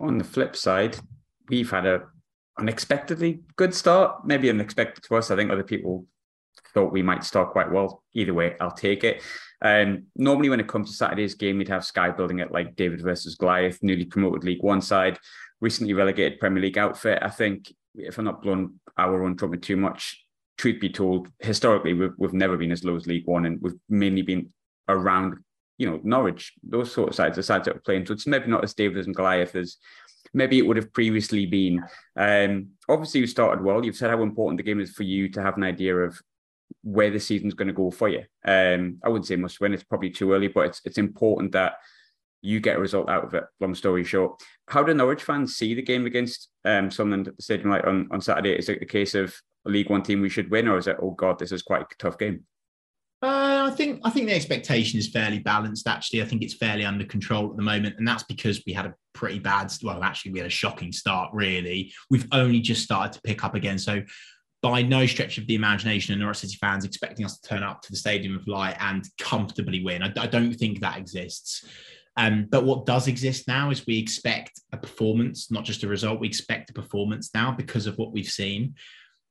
On 0.00 0.16
the 0.16 0.24
flip 0.24 0.56
side, 0.56 0.96
we've 1.50 1.70
had 1.70 1.84
a 1.84 2.04
unexpectedly 2.58 3.40
good 3.56 3.74
start, 3.74 4.24
maybe 4.24 4.48
unexpected 4.48 5.04
to 5.04 5.16
us. 5.16 5.30
I 5.30 5.36
think 5.36 5.50
other 5.50 5.62
people 5.62 6.06
thought 6.72 6.90
we 6.90 7.02
might 7.02 7.24
start 7.24 7.50
quite 7.50 7.70
well. 7.70 8.02
Either 8.14 8.32
way, 8.32 8.56
I'll 8.60 8.70
take 8.70 9.04
it. 9.04 9.22
Um, 9.60 10.04
normally, 10.14 10.48
when 10.48 10.60
it 10.60 10.68
comes 10.68 10.90
to 10.90 10.96
Saturday's 10.96 11.34
game, 11.34 11.58
we'd 11.58 11.68
have 11.68 11.84
Sky 11.84 12.10
building 12.10 12.38
it 12.38 12.52
like 12.52 12.76
David 12.76 13.00
versus 13.00 13.34
Goliath, 13.34 13.82
newly 13.82 14.04
promoted 14.04 14.44
League 14.44 14.62
One 14.62 14.80
side, 14.80 15.18
recently 15.60 15.94
relegated 15.94 16.38
Premier 16.38 16.62
League 16.62 16.78
outfit. 16.78 17.18
I 17.22 17.30
think 17.30 17.72
if 17.94 18.18
I'm 18.18 18.24
not 18.24 18.42
blowing 18.42 18.78
our 18.96 19.24
own 19.24 19.36
trumpet 19.36 19.62
too 19.62 19.76
much, 19.76 20.24
truth 20.56 20.80
be 20.80 20.88
told, 20.88 21.28
historically 21.40 21.94
we've, 21.94 22.14
we've 22.18 22.32
never 22.32 22.56
been 22.56 22.72
as 22.72 22.84
low 22.84 22.96
as 22.96 23.06
League 23.06 23.26
One, 23.26 23.46
and 23.46 23.60
we've 23.60 23.78
mainly 23.88 24.22
been 24.22 24.52
around, 24.88 25.34
you 25.76 25.90
know, 25.90 26.00
Norwich, 26.02 26.52
those 26.62 26.92
sort 26.92 27.08
of 27.08 27.14
sides, 27.14 27.36
the 27.36 27.42
sides 27.42 27.64
that 27.64 27.74
we're 27.74 27.80
playing. 27.80 28.06
So 28.06 28.12
it's 28.12 28.26
maybe 28.26 28.48
not 28.48 28.64
as 28.64 28.74
David 28.74 29.06
and 29.06 29.14
Goliath 29.14 29.54
as 29.56 29.76
maybe 30.34 30.58
it 30.58 30.66
would 30.66 30.76
have 30.76 30.92
previously 30.92 31.46
been. 31.46 31.82
Um, 32.16 32.68
obviously, 32.88 33.20
you 33.20 33.26
started 33.26 33.64
well. 33.64 33.84
You've 33.84 33.96
said 33.96 34.10
how 34.10 34.22
important 34.22 34.58
the 34.58 34.64
game 34.64 34.80
is 34.80 34.92
for 34.92 35.02
you 35.02 35.28
to 35.30 35.42
have 35.42 35.56
an 35.56 35.64
idea 35.64 35.96
of 35.96 36.20
where 36.82 37.10
the 37.10 37.20
season's 37.20 37.54
going 37.54 37.68
to 37.68 37.74
go 37.74 37.90
for 37.90 38.08
you. 38.08 38.24
Um, 38.44 38.98
I 39.04 39.08
wouldn't 39.08 39.26
say 39.26 39.36
must 39.36 39.60
win; 39.60 39.74
it's 39.74 39.84
probably 39.84 40.10
too 40.10 40.32
early, 40.32 40.48
but 40.48 40.66
it's 40.66 40.80
it's 40.84 40.98
important 40.98 41.52
that 41.52 41.74
you 42.42 42.60
get 42.60 42.76
a 42.76 42.80
result 42.80 43.08
out 43.08 43.24
of 43.24 43.34
it. 43.34 43.44
Long 43.60 43.74
story 43.74 44.04
short, 44.04 44.40
how 44.68 44.82
do 44.82 44.94
Norwich 44.94 45.24
fans 45.24 45.56
see 45.56 45.74
the 45.74 45.82
game 45.82 46.06
against 46.06 46.48
um, 46.64 46.90
Sunderland 46.90 47.28
at 47.28 47.36
the 47.36 47.42
Stadium 47.42 47.70
Light 47.70 47.84
on, 47.84 48.08
on 48.12 48.20
Saturday? 48.20 48.56
Is 48.56 48.68
it 48.68 48.82
a 48.82 48.86
case 48.86 49.14
of 49.14 49.34
a 49.66 49.70
League 49.70 49.90
One 49.90 50.02
team 50.02 50.20
we 50.20 50.28
should 50.28 50.50
win, 50.50 50.68
or 50.68 50.78
is 50.78 50.86
it 50.86 50.96
oh 51.02 51.12
god, 51.12 51.38
this 51.38 51.52
is 51.52 51.62
quite 51.62 51.82
a 51.82 51.86
tough 51.98 52.18
game? 52.18 52.44
Uh, 53.20 53.68
I 53.68 53.74
think 53.74 54.00
I 54.04 54.10
think 54.10 54.28
the 54.28 54.34
expectation 54.34 54.98
is 54.98 55.08
fairly 55.08 55.40
balanced. 55.40 55.88
Actually, 55.88 56.22
I 56.22 56.24
think 56.24 56.42
it's 56.42 56.54
fairly 56.54 56.84
under 56.84 57.04
control 57.04 57.50
at 57.50 57.56
the 57.56 57.62
moment, 57.62 57.96
and 57.98 58.06
that's 58.06 58.22
because 58.22 58.62
we 58.64 58.72
had 58.72 58.86
a 58.86 58.94
pretty 59.12 59.40
bad. 59.40 59.72
Well, 59.82 60.04
actually, 60.04 60.32
we 60.32 60.38
had 60.38 60.46
a 60.46 60.50
shocking 60.50 60.92
start. 60.92 61.30
Really, 61.32 61.92
we've 62.10 62.28
only 62.30 62.60
just 62.60 62.84
started 62.84 63.14
to 63.14 63.20
pick 63.22 63.42
up 63.42 63.56
again. 63.56 63.76
So, 63.78 64.02
by 64.62 64.82
no 64.82 65.06
stretch 65.06 65.38
of 65.38 65.46
the 65.46 65.54
imagination, 65.54 66.14
are 66.14 66.18
Norwich 66.18 66.38
City 66.38 66.56
fans 66.60 66.84
expecting 66.84 67.24
us 67.24 67.38
to 67.38 67.48
turn 67.48 67.62
up 67.62 67.82
to 67.82 67.90
the 67.90 67.96
Stadium 67.96 68.36
of 68.36 68.46
Light 68.48 68.76
and 68.80 69.04
comfortably 69.20 69.84
win. 69.84 70.02
I, 70.02 70.12
I 70.18 70.26
don't 70.26 70.52
think 70.52 70.80
that 70.80 70.98
exists. 70.98 71.64
Um, 72.16 72.46
but 72.50 72.64
what 72.64 72.84
does 72.84 73.06
exist 73.06 73.46
now 73.46 73.70
is 73.70 73.86
we 73.86 73.98
expect 73.98 74.60
a 74.72 74.76
performance, 74.76 75.52
not 75.52 75.64
just 75.64 75.84
a 75.84 75.88
result. 75.88 76.18
We 76.18 76.26
expect 76.26 76.70
a 76.70 76.72
performance 76.72 77.30
now 77.32 77.52
because 77.52 77.86
of 77.86 77.96
what 77.96 78.12
we've 78.12 78.26
seen. 78.26 78.74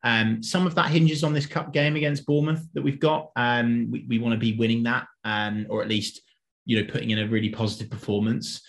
Um, 0.04 0.42
some 0.42 0.66
of 0.66 0.76
that 0.76 0.90
hinges 0.90 1.26
on 1.26 1.34
this 1.34 1.46
cup 1.46 1.74
game 1.74 1.98
against 1.98 2.26
Bournemouth 2.26 2.66
that 2.74 2.84
we've 2.84 3.00
got. 3.00 3.32
Um, 3.36 3.90
we, 3.92 4.06
we 4.08 4.20
want 4.20 4.34
to 4.34 4.40
be 4.40 4.56
winning 4.56 4.84
that, 4.84 5.06
um, 5.26 5.68
or 5.70 5.82
at 5.82 5.90
least, 5.90 6.22
you 6.64 6.80
know, 6.80 6.90
putting 6.90 7.10
in 7.10 7.20
a 7.20 7.28
really 7.28 7.50
positive 7.50 7.90
performance. 7.90 8.62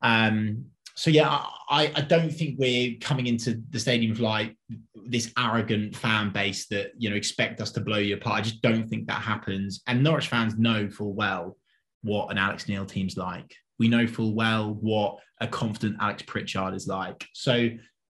Um, 0.00 0.66
so 0.94 1.10
yeah, 1.10 1.28
I, 1.68 1.92
I 1.94 2.00
don't 2.02 2.30
think 2.30 2.58
we're 2.58 2.96
coming 3.00 3.26
into 3.26 3.62
the 3.70 3.78
stadium 3.78 4.12
of 4.12 4.20
like 4.20 4.56
this 5.06 5.32
arrogant 5.38 5.96
fan 5.96 6.30
base 6.30 6.66
that 6.68 6.92
you 6.96 7.10
know 7.10 7.16
expect 7.16 7.60
us 7.60 7.70
to 7.72 7.80
blow 7.80 7.98
you 7.98 8.16
apart. 8.16 8.40
I 8.40 8.42
just 8.42 8.62
don't 8.62 8.88
think 8.88 9.06
that 9.06 9.22
happens. 9.22 9.82
And 9.86 10.02
Norwich 10.02 10.28
fans 10.28 10.58
know 10.58 10.88
full 10.88 11.14
well 11.14 11.56
what 12.02 12.30
an 12.30 12.38
Alex 12.38 12.68
Neil 12.68 12.86
team's 12.86 13.16
like. 13.16 13.54
We 13.78 13.88
know 13.88 14.06
full 14.06 14.34
well 14.34 14.74
what 14.74 15.18
a 15.40 15.46
confident 15.46 15.96
Alex 16.00 16.22
Pritchard 16.22 16.74
is 16.74 16.86
like. 16.86 17.26
So 17.32 17.70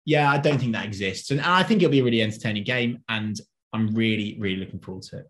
yeah, 0.05 0.31
I 0.31 0.39
don't 0.39 0.59
think 0.59 0.73
that 0.73 0.87
exists. 0.87 1.31
And 1.31 1.41
I 1.41 1.63
think 1.63 1.83
it'll 1.83 1.93
be 1.93 2.01
a 2.01 2.05
really 2.05 2.23
entertaining 2.23 2.65
game. 2.65 3.03
And 3.09 3.39
I'm 3.73 3.95
really, 3.95 4.37
really 4.41 4.57
looking 4.57 4.81
forward 4.81 5.05
to 5.05 5.19
it. 5.19 5.27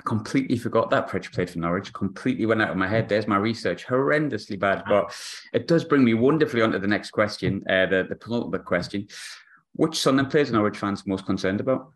I 0.00 0.02
completely 0.08 0.56
forgot 0.56 0.88
that 0.90 1.10
Pritch 1.10 1.30
played 1.30 1.50
for 1.50 1.58
Norwich. 1.58 1.92
Completely 1.92 2.46
went 2.46 2.62
out 2.62 2.70
of 2.70 2.78
my 2.78 2.88
head. 2.88 3.06
There's 3.06 3.28
my 3.28 3.36
research. 3.36 3.84
Horrendously 3.84 4.58
bad. 4.58 4.82
But 4.88 5.14
it 5.52 5.68
does 5.68 5.84
bring 5.84 6.02
me 6.02 6.14
wonderfully 6.14 6.62
onto 6.62 6.78
the 6.78 6.86
next 6.86 7.10
question, 7.10 7.62
uh, 7.68 7.84
the, 7.84 8.06
the 8.08 8.16
penultimate 8.16 8.64
question. 8.64 9.08
Which 9.74 9.98
Sunderland 9.98 10.30
players 10.30 10.50
Norwich 10.50 10.78
fans 10.78 11.06
most 11.06 11.26
concerned 11.26 11.60
about? 11.60 11.92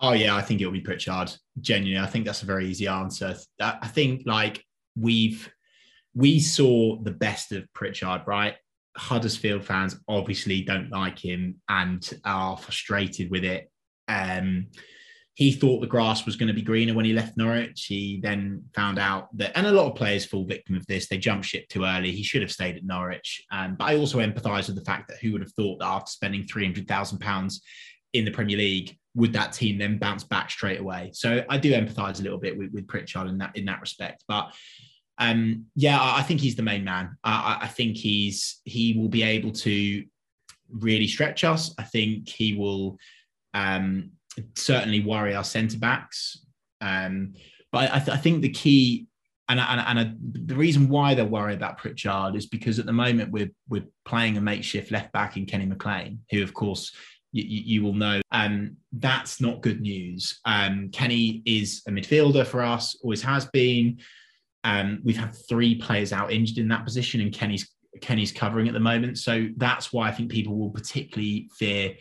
Oh, 0.00 0.12
yeah, 0.12 0.34
I 0.34 0.42
think 0.42 0.60
it'll 0.60 0.72
be 0.72 0.80
Pritchard. 0.80 1.32
Genuinely, 1.60 2.04
I 2.04 2.10
think 2.10 2.24
that's 2.24 2.42
a 2.42 2.46
very 2.46 2.66
easy 2.66 2.88
answer. 2.88 3.36
I 3.60 3.86
think 3.86 4.22
like 4.26 4.64
we've 4.96 5.48
we 6.16 6.40
saw 6.40 7.00
the 7.00 7.12
best 7.12 7.52
of 7.52 7.72
Pritchard, 7.74 8.22
right? 8.26 8.56
Huddersfield 8.96 9.64
fans 9.64 10.00
obviously 10.08 10.62
don't 10.62 10.90
like 10.90 11.24
him 11.24 11.60
and 11.68 12.10
are 12.24 12.56
frustrated 12.56 13.30
with 13.30 13.44
it. 13.44 13.70
Um, 14.08 14.66
he 15.40 15.50
thought 15.50 15.80
the 15.80 15.86
grass 15.86 16.26
was 16.26 16.36
going 16.36 16.48
to 16.48 16.52
be 16.52 16.60
greener 16.60 16.92
when 16.92 17.06
he 17.06 17.14
left 17.14 17.38
Norwich. 17.38 17.86
He 17.86 18.20
then 18.22 18.62
found 18.74 18.98
out 18.98 19.34
that, 19.38 19.56
and 19.56 19.66
a 19.66 19.72
lot 19.72 19.90
of 19.90 19.96
players 19.96 20.26
fall 20.26 20.44
victim 20.44 20.76
of 20.76 20.86
this. 20.86 21.08
They 21.08 21.16
jump 21.16 21.44
ship 21.44 21.66
too 21.68 21.86
early. 21.86 22.10
He 22.10 22.22
should 22.22 22.42
have 22.42 22.52
stayed 22.52 22.76
at 22.76 22.84
Norwich. 22.84 23.42
Um, 23.50 23.74
but 23.78 23.86
I 23.86 23.96
also 23.96 24.18
empathise 24.18 24.66
with 24.66 24.76
the 24.76 24.84
fact 24.84 25.08
that 25.08 25.16
who 25.16 25.32
would 25.32 25.40
have 25.40 25.54
thought 25.54 25.78
that 25.78 25.86
after 25.86 26.10
spending 26.10 26.44
three 26.44 26.66
hundred 26.66 26.86
thousand 26.86 27.20
pounds 27.20 27.62
in 28.12 28.26
the 28.26 28.30
Premier 28.30 28.58
League, 28.58 28.98
would 29.14 29.32
that 29.32 29.54
team 29.54 29.78
then 29.78 29.96
bounce 29.96 30.24
back 30.24 30.50
straight 30.50 30.78
away? 30.78 31.10
So 31.14 31.42
I 31.48 31.56
do 31.56 31.72
empathise 31.72 32.20
a 32.20 32.22
little 32.22 32.36
bit 32.36 32.58
with, 32.58 32.70
with 32.72 32.86
Pritchard 32.86 33.26
in 33.26 33.38
that 33.38 33.56
in 33.56 33.64
that 33.64 33.80
respect. 33.80 34.24
But 34.28 34.52
um, 35.16 35.64
yeah, 35.74 35.98
I, 35.98 36.18
I 36.18 36.22
think 36.22 36.40
he's 36.40 36.56
the 36.56 36.62
main 36.62 36.84
man. 36.84 37.16
I, 37.24 37.60
I 37.62 37.66
think 37.68 37.96
he's 37.96 38.60
he 38.64 38.92
will 38.92 39.08
be 39.08 39.22
able 39.22 39.52
to 39.52 40.04
really 40.70 41.06
stretch 41.06 41.44
us. 41.44 41.74
I 41.78 41.84
think 41.84 42.28
he 42.28 42.52
will 42.58 42.98
um, 43.54 44.10
certainly 44.54 45.00
worry 45.00 45.34
our 45.34 45.44
centre 45.44 45.78
backs. 45.78 46.44
Um, 46.80 47.34
but 47.72 47.92
I, 47.92 47.98
th- 47.98 48.16
I, 48.16 48.16
think 48.16 48.42
the 48.42 48.48
key 48.48 49.06
and, 49.48 49.58
and, 49.58 49.98
and 49.98 50.46
the 50.46 50.54
reason 50.54 50.88
why 50.88 51.14
they're 51.14 51.24
worried 51.24 51.56
about 51.56 51.78
Pritchard 51.78 52.36
is 52.36 52.46
because 52.46 52.78
at 52.78 52.86
the 52.86 52.92
moment 52.92 53.32
we're 53.32 53.50
we're 53.68 53.86
playing 54.04 54.36
a 54.36 54.40
makeshift 54.40 54.92
left 54.92 55.12
back 55.12 55.36
in 55.36 55.44
Kenny 55.44 55.66
McLean, 55.66 56.20
who 56.30 56.42
of 56.42 56.54
course 56.54 56.92
you, 57.32 57.44
you 57.44 57.82
will 57.82 57.94
know. 57.94 58.20
Um, 58.30 58.76
that's 58.92 59.40
not 59.40 59.60
good 59.60 59.80
news. 59.80 60.40
Um, 60.44 60.90
Kenny 60.90 61.42
is 61.44 61.82
a 61.88 61.90
midfielder 61.90 62.46
for 62.46 62.62
us, 62.62 62.96
always 63.02 63.22
has 63.22 63.46
been. 63.46 63.98
Um, 64.62 65.00
we've 65.04 65.16
had 65.16 65.34
three 65.48 65.74
players 65.76 66.12
out 66.12 66.32
injured 66.32 66.58
in 66.58 66.68
that 66.68 66.84
position, 66.84 67.20
and 67.20 67.32
Kenny's 67.32 67.68
Kenny's 68.00 68.30
covering 68.32 68.68
at 68.68 68.74
the 68.74 68.80
moment. 68.80 69.18
So 69.18 69.48
that's 69.56 69.92
why 69.92 70.08
I 70.08 70.12
think 70.12 70.30
people 70.30 70.56
will 70.56 70.70
particularly 70.70 71.50
fear 71.58 71.94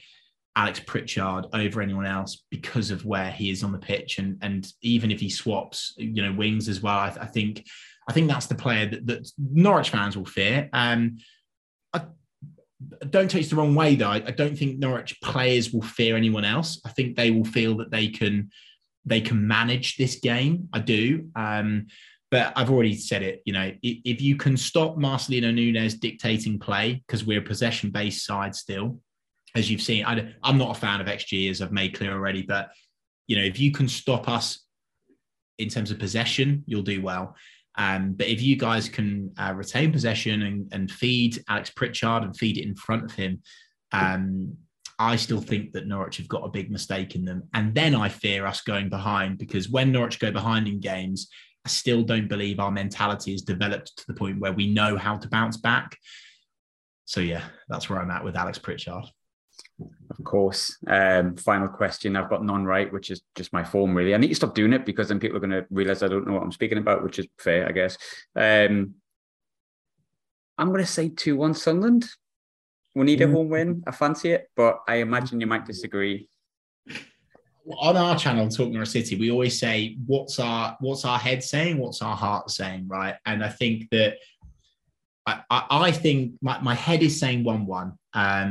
Alex 0.56 0.80
Pritchard 0.80 1.46
over 1.54 1.82
anyone 1.82 2.06
else 2.06 2.44
because 2.50 2.92
of 2.92 3.06
where 3.06 3.32
he 3.32 3.50
is 3.50 3.64
on 3.64 3.72
the 3.72 3.78
pitch, 3.78 4.18
and 4.20 4.38
and 4.42 4.72
even 4.82 5.12
if 5.12 5.20
he 5.20 5.30
swaps, 5.30 5.94
you 5.98 6.22
know, 6.22 6.34
wings 6.34 6.68
as 6.68 6.82
well, 6.82 6.98
I, 6.98 7.16
I 7.22 7.26
think 7.26 7.66
I 8.10 8.14
think 8.14 8.28
that's 8.28 8.48
the 8.48 8.56
player 8.56 8.88
that, 8.88 9.06
that 9.08 9.32
Norwich 9.38 9.92
fans 9.92 10.18
will 10.18 10.26
fear. 10.26 10.70
Um, 10.74 11.18
I, 11.94 12.02
don't 13.10 13.30
take 13.30 13.46
it 13.46 13.50
the 13.50 13.56
wrong 13.56 13.76
way 13.76 13.96
though. 13.96 14.10
I, 14.10 14.16
I 14.16 14.32
don't 14.32 14.58
think 14.58 14.80
Norwich 14.80 15.20
players 15.22 15.72
will 15.72 15.84
fear 15.84 16.18
anyone 16.18 16.46
else. 16.46 16.82
I 16.86 16.90
think 16.90 17.16
they 17.16 17.32
will 17.32 17.46
feel 17.46 17.78
that 17.78 17.92
they 17.92 18.08
can 18.08 18.50
they 19.06 19.22
can 19.22 19.48
manage 19.48 19.98
this 19.98 20.16
game. 20.16 20.70
I 20.74 20.80
do. 20.80 21.30
Um, 21.36 21.88
but 22.32 22.54
I've 22.56 22.70
already 22.70 22.96
said 22.96 23.24
it. 23.24 23.42
You 23.46 23.54
know, 23.54 23.72
if, 23.82 23.98
if 24.06 24.22
you 24.22 24.36
can 24.36 24.56
stop 24.56 24.98
Marcelino 24.98 25.54
Nunez 25.54 25.96
dictating 25.96 26.60
play 26.60 27.04
because 27.08 27.26
we're 27.26 27.40
a 27.40 27.44
possession 27.44 27.92
based 27.92 28.26
side 28.26 28.56
still, 28.56 29.00
as 29.56 29.70
you've 29.70 29.82
seen. 29.82 30.06
I, 30.06 30.34
am 30.44 30.58
not 30.58 30.76
a 30.76 30.80
fan 30.80 31.02
of 31.02 31.08
XG, 31.08 31.50
as 31.50 31.62
I've 31.62 31.72
made 31.72 31.96
clear 31.96 32.14
already, 32.14 32.42
but 32.42 32.70
you 33.28 33.38
know, 33.38 33.44
if 33.44 33.60
you 33.60 33.72
can 33.72 33.88
stop 33.88 34.28
us 34.28 34.66
in 35.58 35.70
terms 35.70 35.92
of 35.92 36.00
possession, 36.00 36.64
you'll 36.66 36.82
do 36.82 37.02
well. 37.02 37.36
Um, 37.78 38.14
but 38.14 38.28
if 38.28 38.42
you 38.42 38.56
guys 38.56 38.90
can 38.90 39.32
uh, 39.38 39.54
retain 39.56 39.92
possession 39.92 40.42
and, 40.42 40.68
and, 40.74 40.92
feed 40.92 41.42
Alex 41.48 41.70
Pritchard 41.70 42.24
and 42.24 42.36
feed 42.36 42.58
it 42.58 42.66
in 42.66 42.76
front 42.76 43.06
of 43.06 43.12
him, 43.12 43.42
um, 43.92 44.58
I 44.98 45.16
still 45.16 45.40
think 45.40 45.72
that 45.74 45.88
Norwich 45.88 46.18
have 46.18 46.28
got 46.28 46.44
a 46.44 46.50
big 46.50 46.72
mistake 46.72 47.16
in 47.16 47.24
them. 47.24 47.44
And 47.54 47.74
then 47.74 47.96
I 47.96 48.10
fear 48.10 48.46
us 48.46 48.62
going 48.62 48.90
behind 48.90 49.38
because 49.38 49.70
when 49.70 49.94
Norwich 49.94 50.20
go 50.20 50.32
behind 50.32 50.68
in 50.68 50.82
games, 50.82 51.30
I 51.66 51.70
still 51.70 52.04
don't 52.04 52.28
believe 52.28 52.60
our 52.60 52.72
mentality 52.72 53.34
is 53.34 53.44
developed 53.44 53.98
to 53.98 54.08
the 54.08 54.14
point 54.14 54.40
where 54.40 54.54
we 54.54 54.68
know 54.68 54.98
how 54.98 55.18
to 55.18 55.30
bounce 55.30 55.56
back. 55.56 55.98
So 57.06 57.22
yeah, 57.22 57.44
that's 57.70 57.90
where 57.90 58.00
I'm 58.00 58.12
at 58.12 58.24
with 58.24 58.36
Alex 58.36 58.58
Pritchard. 58.58 59.06
Of 60.10 60.24
course. 60.24 60.78
Um, 60.88 61.36
final 61.36 61.68
question. 61.68 62.16
I've 62.16 62.30
got 62.30 62.44
none 62.44 62.66
right, 62.66 62.92
which 62.92 63.12
is 63.12 63.22
just 63.36 63.54
my 63.54 63.64
form, 63.64 63.96
really. 63.96 64.14
I 64.14 64.18
need 64.18 64.30
to 64.30 64.36
stop 64.36 64.56
doing 64.56 64.74
it 64.74 64.86
because 64.86 65.10
then 65.10 65.20
people 65.20 65.38
are 65.38 65.42
going 65.42 65.52
to 65.52 65.66
realize 65.70 66.04
I 66.04 66.08
don't 66.08 66.28
know 66.28 66.34
what 66.34 66.44
I'm 66.44 66.52
speaking 66.52 66.78
about, 66.78 67.04
which 67.04 67.20
is 67.20 67.28
fair, 67.38 67.68
I 67.68 67.72
guess. 67.72 67.98
Um, 68.36 68.96
I'm 70.58 70.70
going 70.70 70.82
to 70.82 70.86
say 70.86 71.10
2 71.10 71.38
1 71.38 71.54
Sunderland. 71.54 72.06
We 72.96 73.06
need 73.06 73.22
a 73.22 73.28
mm. 73.28 73.32
home 73.32 73.50
win. 73.50 73.84
I 73.88 73.92
fancy 73.92 74.32
it, 74.32 74.50
but 74.56 74.80
I 74.88 74.96
imagine 74.96 75.40
you 75.40 75.48
might 75.48 75.66
disagree. 75.68 76.28
On 77.78 77.96
our 77.96 78.18
channel, 78.18 78.50
Talking 78.50 78.74
Norwich 78.74 78.90
City, 78.90 79.16
we 79.16 79.30
always 79.30 79.60
say, 79.60 79.96
"What's 80.08 80.40
our 80.40 80.76
what's 80.80 81.06
our 81.06 81.20
head 81.20 81.44
saying? 81.44 81.78
What's 81.78 82.02
our 82.02 82.16
heart 82.16 82.50
saying?" 82.50 82.88
Right? 82.88 83.16
And 83.28 83.44
I 83.44 83.50
think 83.50 83.90
that 83.92 84.16
I, 85.26 85.44
I, 85.50 85.92
think 85.92 86.34
my, 86.42 86.60
my 86.60 86.74
head 86.74 87.04
is 87.04 87.20
saying 87.20 87.44
1 87.44 87.66
1. 87.66 87.88
Um, 87.88 87.98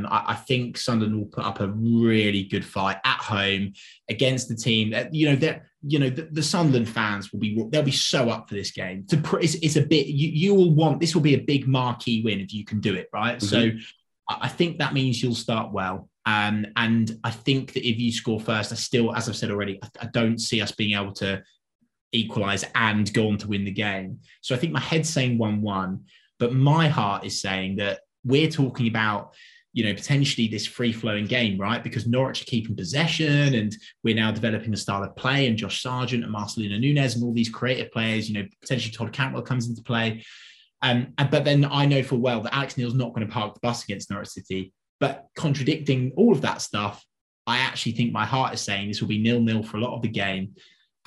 I, 0.09 0.23
I, 0.27 0.35
think 0.35 0.77
Sunderland 0.77 1.17
will 1.19 1.25
put 1.25 1.43
up 1.43 1.59
a 1.59 1.67
really 1.67 2.43
good 2.43 2.63
fight 2.63 2.97
at 3.03 3.17
home 3.17 3.73
against 4.09 4.47
the 4.47 4.55
team 4.55 4.91
that, 4.91 5.13
you 5.13 5.29
know, 5.29 5.35
that, 5.37 5.63
you 5.85 5.99
know, 5.99 6.09
the, 6.09 6.29
the, 6.31 6.43
Sunderland 6.43 6.87
fans 6.87 7.33
will 7.33 7.39
be, 7.39 7.61
they'll 7.69 7.83
be 7.83 7.91
so 7.91 8.29
up 8.29 8.47
for 8.47 8.55
this 8.55 8.71
game. 8.71 9.05
To, 9.07 9.37
it's, 9.41 9.55
it's 9.55 9.75
a 9.75 9.81
bit, 9.81 10.07
you, 10.07 10.29
you 10.29 10.55
will 10.55 10.73
want, 10.73 11.01
this 11.01 11.13
will 11.13 11.21
be 11.21 11.33
a 11.33 11.41
big 11.41 11.67
marquee 11.67 12.21
win 12.23 12.39
if 12.39 12.53
you 12.53 12.63
can 12.63 12.79
do 12.79 12.93
it, 12.95 13.09
right? 13.11 13.37
Mm-hmm. 13.37 13.79
So 13.79 13.85
I 14.29 14.47
think 14.47 14.77
that 14.77 14.93
means 14.93 15.21
you'll 15.21 15.35
start 15.35 15.73
well. 15.73 16.07
Um, 16.25 16.65
and 16.75 17.19
I 17.23 17.31
think 17.31 17.73
that 17.73 17.87
if 17.87 17.99
you 17.99 18.11
score 18.11 18.39
first, 18.39 18.71
I 18.71 18.75
still, 18.75 19.13
as 19.13 19.27
I've 19.27 19.35
said 19.35 19.51
already, 19.51 19.79
I, 19.83 20.03
I 20.03 20.05
don't 20.13 20.39
see 20.39 20.61
us 20.61 20.71
being 20.71 20.97
able 20.97 21.13
to 21.13 21.43
equalize 22.11 22.65
and 22.75 23.11
go 23.13 23.29
on 23.29 23.37
to 23.39 23.47
win 23.47 23.65
the 23.65 23.71
game. 23.71 24.19
So 24.41 24.55
I 24.55 24.57
think 24.57 24.73
my 24.73 24.79
head's 24.79 25.09
saying 25.09 25.37
1 25.37 25.61
1. 25.61 26.05
But 26.39 26.53
my 26.53 26.87
heart 26.87 27.25
is 27.25 27.41
saying 27.41 27.75
that 27.77 27.99
we're 28.23 28.49
talking 28.49 28.87
about, 28.87 29.33
you 29.73 29.83
know, 29.83 29.93
potentially 29.93 30.47
this 30.47 30.65
free 30.65 30.91
flowing 30.91 31.25
game, 31.25 31.59
right? 31.59 31.83
Because 31.83 32.07
Norwich 32.07 32.41
are 32.41 32.45
keeping 32.45 32.75
possession 32.75 33.53
and 33.55 33.75
we're 34.03 34.15
now 34.15 34.31
developing 34.31 34.73
a 34.73 34.77
style 34.77 35.03
of 35.03 35.15
play 35.15 35.47
and 35.47 35.57
Josh 35.57 35.81
Sargent 35.81 36.23
and 36.23 36.33
Marcelino 36.33 36.79
Nunez 36.79 37.15
and 37.15 37.23
all 37.23 37.33
these 37.33 37.49
creative 37.49 37.91
players, 37.91 38.29
you 38.29 38.41
know, 38.41 38.47
potentially 38.61 38.91
Todd 38.91 39.13
Cantwell 39.13 39.43
comes 39.43 39.67
into 39.67 39.83
play. 39.83 40.23
Um, 40.81 41.13
but 41.17 41.43
then 41.43 41.65
I 41.65 41.85
know 41.85 42.01
full 42.03 42.19
well 42.19 42.41
that 42.41 42.55
Alex 42.55 42.77
Neil's 42.77 42.93
not 42.93 43.13
going 43.13 43.27
to 43.27 43.33
park 43.33 43.53
the 43.53 43.59
bus 43.61 43.83
against 43.83 44.09
Norwich 44.09 44.29
City. 44.29 44.73
But 44.99 45.27
contradicting 45.35 46.13
all 46.15 46.31
of 46.31 46.41
that 46.41 46.61
stuff, 46.61 47.05
I 47.45 47.59
actually 47.59 47.93
think 47.93 48.11
my 48.11 48.25
heart 48.25 48.53
is 48.53 48.61
saying 48.61 48.87
this 48.87 49.01
will 49.01 49.07
be 49.07 49.21
nil 49.21 49.41
nil 49.41 49.63
for 49.63 49.77
a 49.77 49.81
lot 49.81 49.95
of 49.95 50.01
the 50.01 50.09
game 50.09 50.55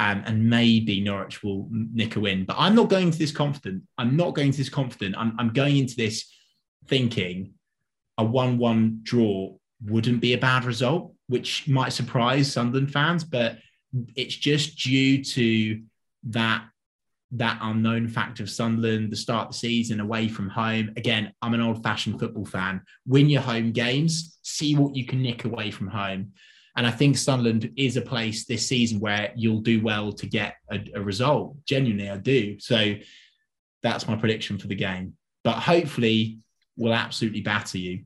um, 0.03 0.25
and 0.27 0.51
maybe 0.51 1.01
Norwich 1.01 1.45
will 1.45 1.69
nick 1.71 2.17
a 2.17 2.21
win. 2.21 2.45
But 2.45 2.57
I'm 2.59 2.75
not 2.75 2.89
going 2.89 3.13
to 3.13 3.19
this 3.19 3.31
confident. 3.31 3.85
I'm 3.97 4.17
not 4.17 4.35
going 4.35 4.51
to 4.51 4.59
this 4.59 4.69
confident. 4.69 5.15
I'm, 5.17 5.37
I'm 5.39 5.53
going 5.53 5.77
into 5.77 5.95
this 5.95 6.29
thinking 6.89 7.55
a 8.19 8.25
1 8.25 8.59
1 8.59 9.01
draw 9.05 9.55
wouldn't 9.85 10.21
be 10.21 10.33
a 10.33 10.39
bad 10.39 10.65
result, 10.65 11.15
which 11.29 11.69
might 11.69 11.93
surprise 11.93 12.53
Sunderland 12.53 12.93
fans, 12.93 13.23
but 13.23 13.59
it's 14.17 14.35
just 14.35 14.77
due 14.77 15.23
to 15.23 15.81
that 16.25 16.65
that 17.35 17.59
unknown 17.63 18.09
factor 18.09 18.43
of 18.43 18.51
Sunderland, 18.51 19.11
the 19.11 19.17
start 19.17 19.47
of 19.47 19.53
the 19.53 19.59
season 19.59 20.01
away 20.01 20.29
from 20.29 20.49
home. 20.49 20.93
Again, 20.97 21.33
I'm 21.41 21.55
an 21.55 21.63
old 21.63 21.83
fashioned 21.83 22.19
football 22.19 22.45
fan. 22.45 22.83
Win 23.07 23.31
your 23.31 23.41
home 23.41 23.71
games, 23.71 24.39
see 24.43 24.75
what 24.75 24.97
you 24.97 25.07
can 25.07 25.23
nick 25.23 25.45
away 25.45 25.71
from 25.71 25.87
home. 25.87 26.33
And 26.77 26.87
I 26.87 26.91
think 26.91 27.19
Sunderland 27.19 27.71
is 27.77 27.97
a 27.97 28.03
place 28.03 28.47
this 28.47 28.67
season 28.67 28.99
where 28.99 29.33
you'll 29.37 29.61
do 29.61 29.83
well 29.83 30.13
to 30.13 30.27
get 30.27 30.57
a, 30.71 30.81
a 30.95 31.03
result. 31.03 31.57
Genuinely, 31.67 32.09
I 32.09 32.17
do. 32.17 32.59
So 32.61 32.95
that's 33.83 34.09
my 34.09 34.17
prediction 34.17 34.59
for 34.59 34.69
the 34.69 34.75
game. 34.75 35.15
But 35.45 35.55
hopefully, 35.55 36.39
we'll 36.77 36.95
absolutely 36.95 37.43
batter 37.43 37.79
you. 37.79 38.05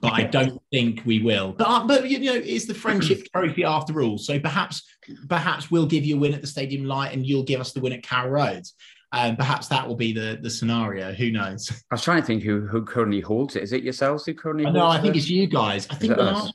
But 0.00 0.12
I 0.12 0.22
don't 0.22 0.60
think 0.70 1.02
we 1.04 1.20
will. 1.20 1.52
But 1.52 1.66
uh, 1.66 1.86
but 1.86 2.08
you 2.08 2.20
know, 2.20 2.34
it's 2.34 2.66
the 2.66 2.74
friendship 2.74 3.26
trophy 3.34 3.64
after 3.64 4.02
all. 4.02 4.18
So 4.18 4.38
perhaps 4.38 4.82
perhaps 5.28 5.70
we'll 5.70 5.86
give 5.86 6.04
you 6.04 6.16
a 6.16 6.18
win 6.18 6.32
at 6.32 6.40
the 6.40 6.46
Stadium 6.46 6.84
Light, 6.84 7.12
and 7.12 7.26
you'll 7.26 7.42
give 7.42 7.60
us 7.60 7.72
the 7.72 7.80
win 7.80 7.92
at 7.92 8.02
Carrow 8.02 8.30
Road. 8.30 8.64
Um, 9.12 9.34
perhaps 9.34 9.66
that 9.68 9.86
will 9.88 9.96
be 9.96 10.12
the 10.12 10.38
the 10.40 10.50
scenario. 10.50 11.12
Who 11.12 11.32
knows? 11.32 11.70
I 11.90 11.94
was 11.94 12.02
trying 12.02 12.22
to 12.22 12.26
think 12.26 12.44
who 12.44 12.66
who 12.66 12.84
currently 12.84 13.20
holds 13.20 13.56
it. 13.56 13.64
Is 13.64 13.72
it 13.72 13.82
yourselves 13.82 14.24
who 14.24 14.34
currently? 14.34 14.70
No, 14.70 14.86
I 14.86 15.00
think 15.00 15.16
it's 15.16 15.28
you 15.28 15.48
guys. 15.48 15.88
I 15.90 15.96
think 15.96 16.16
last, 16.16 16.54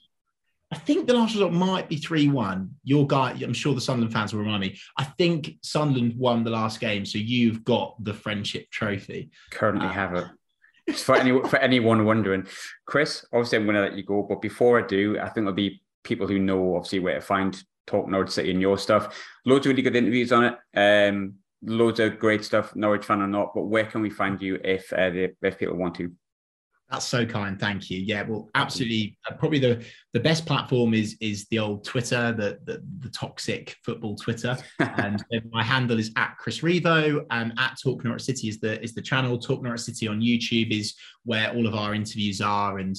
I 0.75 0.77
think 0.79 1.07
the 1.07 1.13
last 1.13 1.33
result 1.33 1.53
might 1.53 1.87
be 1.87 1.95
3 1.95 2.27
1. 2.27 2.69
Your 2.83 3.07
guy, 3.07 3.31
I'm 3.41 3.53
sure 3.53 3.73
the 3.73 3.79
Sunderland 3.79 4.11
fans 4.11 4.33
will 4.33 4.41
remind 4.41 4.59
me. 4.59 4.77
I 4.97 5.05
think 5.05 5.55
Sunderland 5.63 6.17
won 6.17 6.43
the 6.43 6.49
last 6.49 6.81
game, 6.81 7.05
so 7.05 7.17
you've 7.17 7.63
got 7.63 7.95
the 8.03 8.13
friendship 8.13 8.69
trophy. 8.71 9.31
Currently 9.51 9.87
uh, 9.87 9.91
have 9.91 10.15
it. 10.15 10.97
for, 10.97 11.15
any, 11.15 11.31
for 11.47 11.57
anyone 11.59 12.03
wondering, 12.03 12.45
Chris, 12.85 13.25
obviously 13.31 13.57
I'm 13.57 13.63
going 13.63 13.75
to 13.75 13.83
let 13.83 13.95
you 13.95 14.03
go, 14.03 14.23
but 14.23 14.41
before 14.41 14.77
I 14.77 14.85
do, 14.85 15.17
I 15.17 15.29
think 15.29 15.45
there'll 15.45 15.53
be 15.53 15.81
people 16.03 16.27
who 16.27 16.39
know 16.39 16.75
obviously 16.75 16.99
where 16.99 17.15
to 17.15 17.21
find 17.21 17.57
Talk 17.87 18.09
Norwich 18.09 18.31
City 18.31 18.51
and 18.51 18.59
your 18.59 18.77
stuff. 18.77 19.17
Loads 19.45 19.65
of 19.65 19.69
really 19.69 19.81
good 19.81 19.95
interviews 19.95 20.33
on 20.33 20.43
it. 20.43 20.57
Um, 20.75 21.35
loads 21.63 22.01
of 22.01 22.19
great 22.19 22.43
stuff, 22.43 22.75
Norwich 22.75 23.05
fan 23.05 23.21
or 23.21 23.27
not. 23.27 23.53
But 23.55 23.63
where 23.63 23.85
can 23.85 24.01
we 24.01 24.09
find 24.09 24.41
you 24.41 24.59
if 24.61 24.91
uh, 24.91 25.11
if 25.41 25.57
people 25.57 25.77
want 25.77 25.95
to? 25.95 26.11
That's 26.89 27.05
so 27.05 27.25
kind. 27.25 27.59
Thank 27.59 27.89
you. 27.89 27.99
Yeah, 27.99 28.23
well, 28.23 28.49
absolutely. 28.53 29.17
Uh, 29.27 29.33
probably 29.33 29.57
the 29.57 29.83
the 30.13 30.19
best 30.19 30.45
platform 30.45 30.93
is 30.93 31.17
is 31.19 31.47
the 31.47 31.57
old 31.57 31.83
Twitter, 31.83 32.31
the 32.31 32.59
the, 32.65 32.83
the 32.99 33.09
toxic 33.09 33.75
football 33.83 34.15
Twitter. 34.15 34.55
and 34.79 35.23
my 35.51 35.63
handle 35.63 35.97
is 35.97 36.11
at 36.15 36.35
Chris 36.37 36.59
Revo. 36.59 37.25
And 37.31 37.53
at 37.57 37.77
Talk 37.81 38.03
Norwich 38.03 38.23
City 38.23 38.49
is 38.49 38.59
the 38.59 38.81
is 38.83 38.93
the 38.93 39.01
channel. 39.01 39.39
Talk 39.39 39.63
Norwich 39.63 39.81
City 39.81 40.07
on 40.07 40.21
YouTube 40.21 40.71
is 40.71 40.93
where 41.23 41.51
all 41.53 41.65
of 41.65 41.73
our 41.73 41.95
interviews 41.95 42.39
are. 42.39 42.77
And 42.77 42.95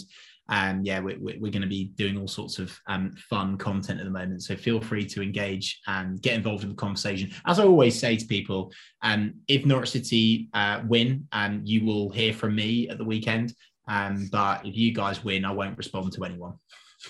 um, 0.48 0.82
yeah, 0.82 1.00
we're, 1.00 1.18
we're 1.18 1.52
going 1.52 1.62
to 1.62 1.66
be 1.66 1.92
doing 1.96 2.16
all 2.16 2.28
sorts 2.28 2.58
of 2.58 2.78
um, 2.86 3.12
fun 3.12 3.56
content 3.56 4.00
at 4.00 4.04
the 4.04 4.10
moment. 4.10 4.42
So 4.42 4.56
feel 4.56 4.80
free 4.80 5.04
to 5.06 5.22
engage 5.22 5.80
and 5.86 6.20
get 6.22 6.34
involved 6.34 6.62
in 6.62 6.70
the 6.70 6.76
conversation. 6.76 7.30
As 7.46 7.58
I 7.58 7.64
always 7.64 7.98
say 7.98 8.16
to 8.16 8.26
people, 8.26 8.72
um, 9.02 9.34
if 9.48 9.64
Norwich 9.64 9.90
City 9.90 10.48
uh, 10.54 10.82
win, 10.86 11.26
um, 11.32 11.62
you 11.64 11.84
will 11.84 12.10
hear 12.10 12.32
from 12.32 12.54
me 12.54 12.88
at 12.88 12.98
the 12.98 13.04
weekend. 13.04 13.54
Um, 13.88 14.28
but 14.30 14.66
if 14.66 14.76
you 14.76 14.92
guys 14.92 15.22
win, 15.24 15.44
I 15.44 15.52
won't 15.52 15.78
respond 15.78 16.12
to 16.14 16.24
anyone. 16.24 16.54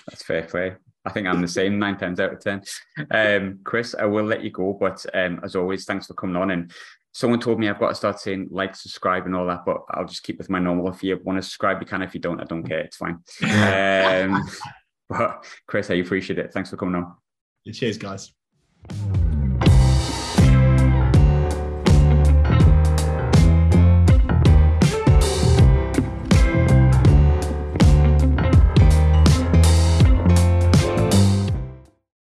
That's 0.07 0.23
fair 0.23 0.43
play. 0.43 0.75
I 1.05 1.09
think 1.09 1.25
I'm 1.25 1.41
the 1.41 1.47
same 1.47 1.79
nine 1.79 1.97
times 1.97 2.19
out 2.19 2.33
of 2.33 2.41
ten. 2.41 2.61
Um, 3.11 3.59
Chris, 3.63 3.95
I 3.97 4.05
will 4.05 4.25
let 4.25 4.43
you 4.43 4.51
go, 4.51 4.73
but 4.73 5.05
um, 5.13 5.39
as 5.43 5.55
always, 5.55 5.85
thanks 5.85 6.07
for 6.07 6.13
coming 6.13 6.35
on. 6.35 6.51
And 6.51 6.71
someone 7.13 7.39
told 7.39 7.59
me 7.59 7.69
I've 7.69 7.79
got 7.79 7.89
to 7.89 7.95
start 7.95 8.19
saying 8.19 8.49
like, 8.51 8.75
subscribe, 8.75 9.25
and 9.25 9.35
all 9.35 9.47
that, 9.47 9.63
but 9.65 9.83
I'll 9.91 10.05
just 10.05 10.23
keep 10.23 10.37
with 10.37 10.49
my 10.49 10.59
normal. 10.59 10.89
If 10.89 11.03
you 11.03 11.17
want 11.23 11.37
to 11.37 11.43
subscribe, 11.43 11.79
you 11.81 11.87
can. 11.87 12.01
If 12.01 12.13
you 12.13 12.19
don't, 12.19 12.41
I 12.41 12.43
don't 12.43 12.63
care. 12.63 12.79
It's 12.79 12.97
fine. 12.97 13.19
Um, 13.43 14.43
but 15.09 15.45
Chris, 15.65 15.89
I 15.89 15.95
appreciate 15.95 16.39
it. 16.39 16.51
Thanks 16.51 16.69
for 16.69 16.77
coming 16.77 16.95
on. 16.95 17.15
Cheers, 17.71 17.97
guys. 17.97 18.33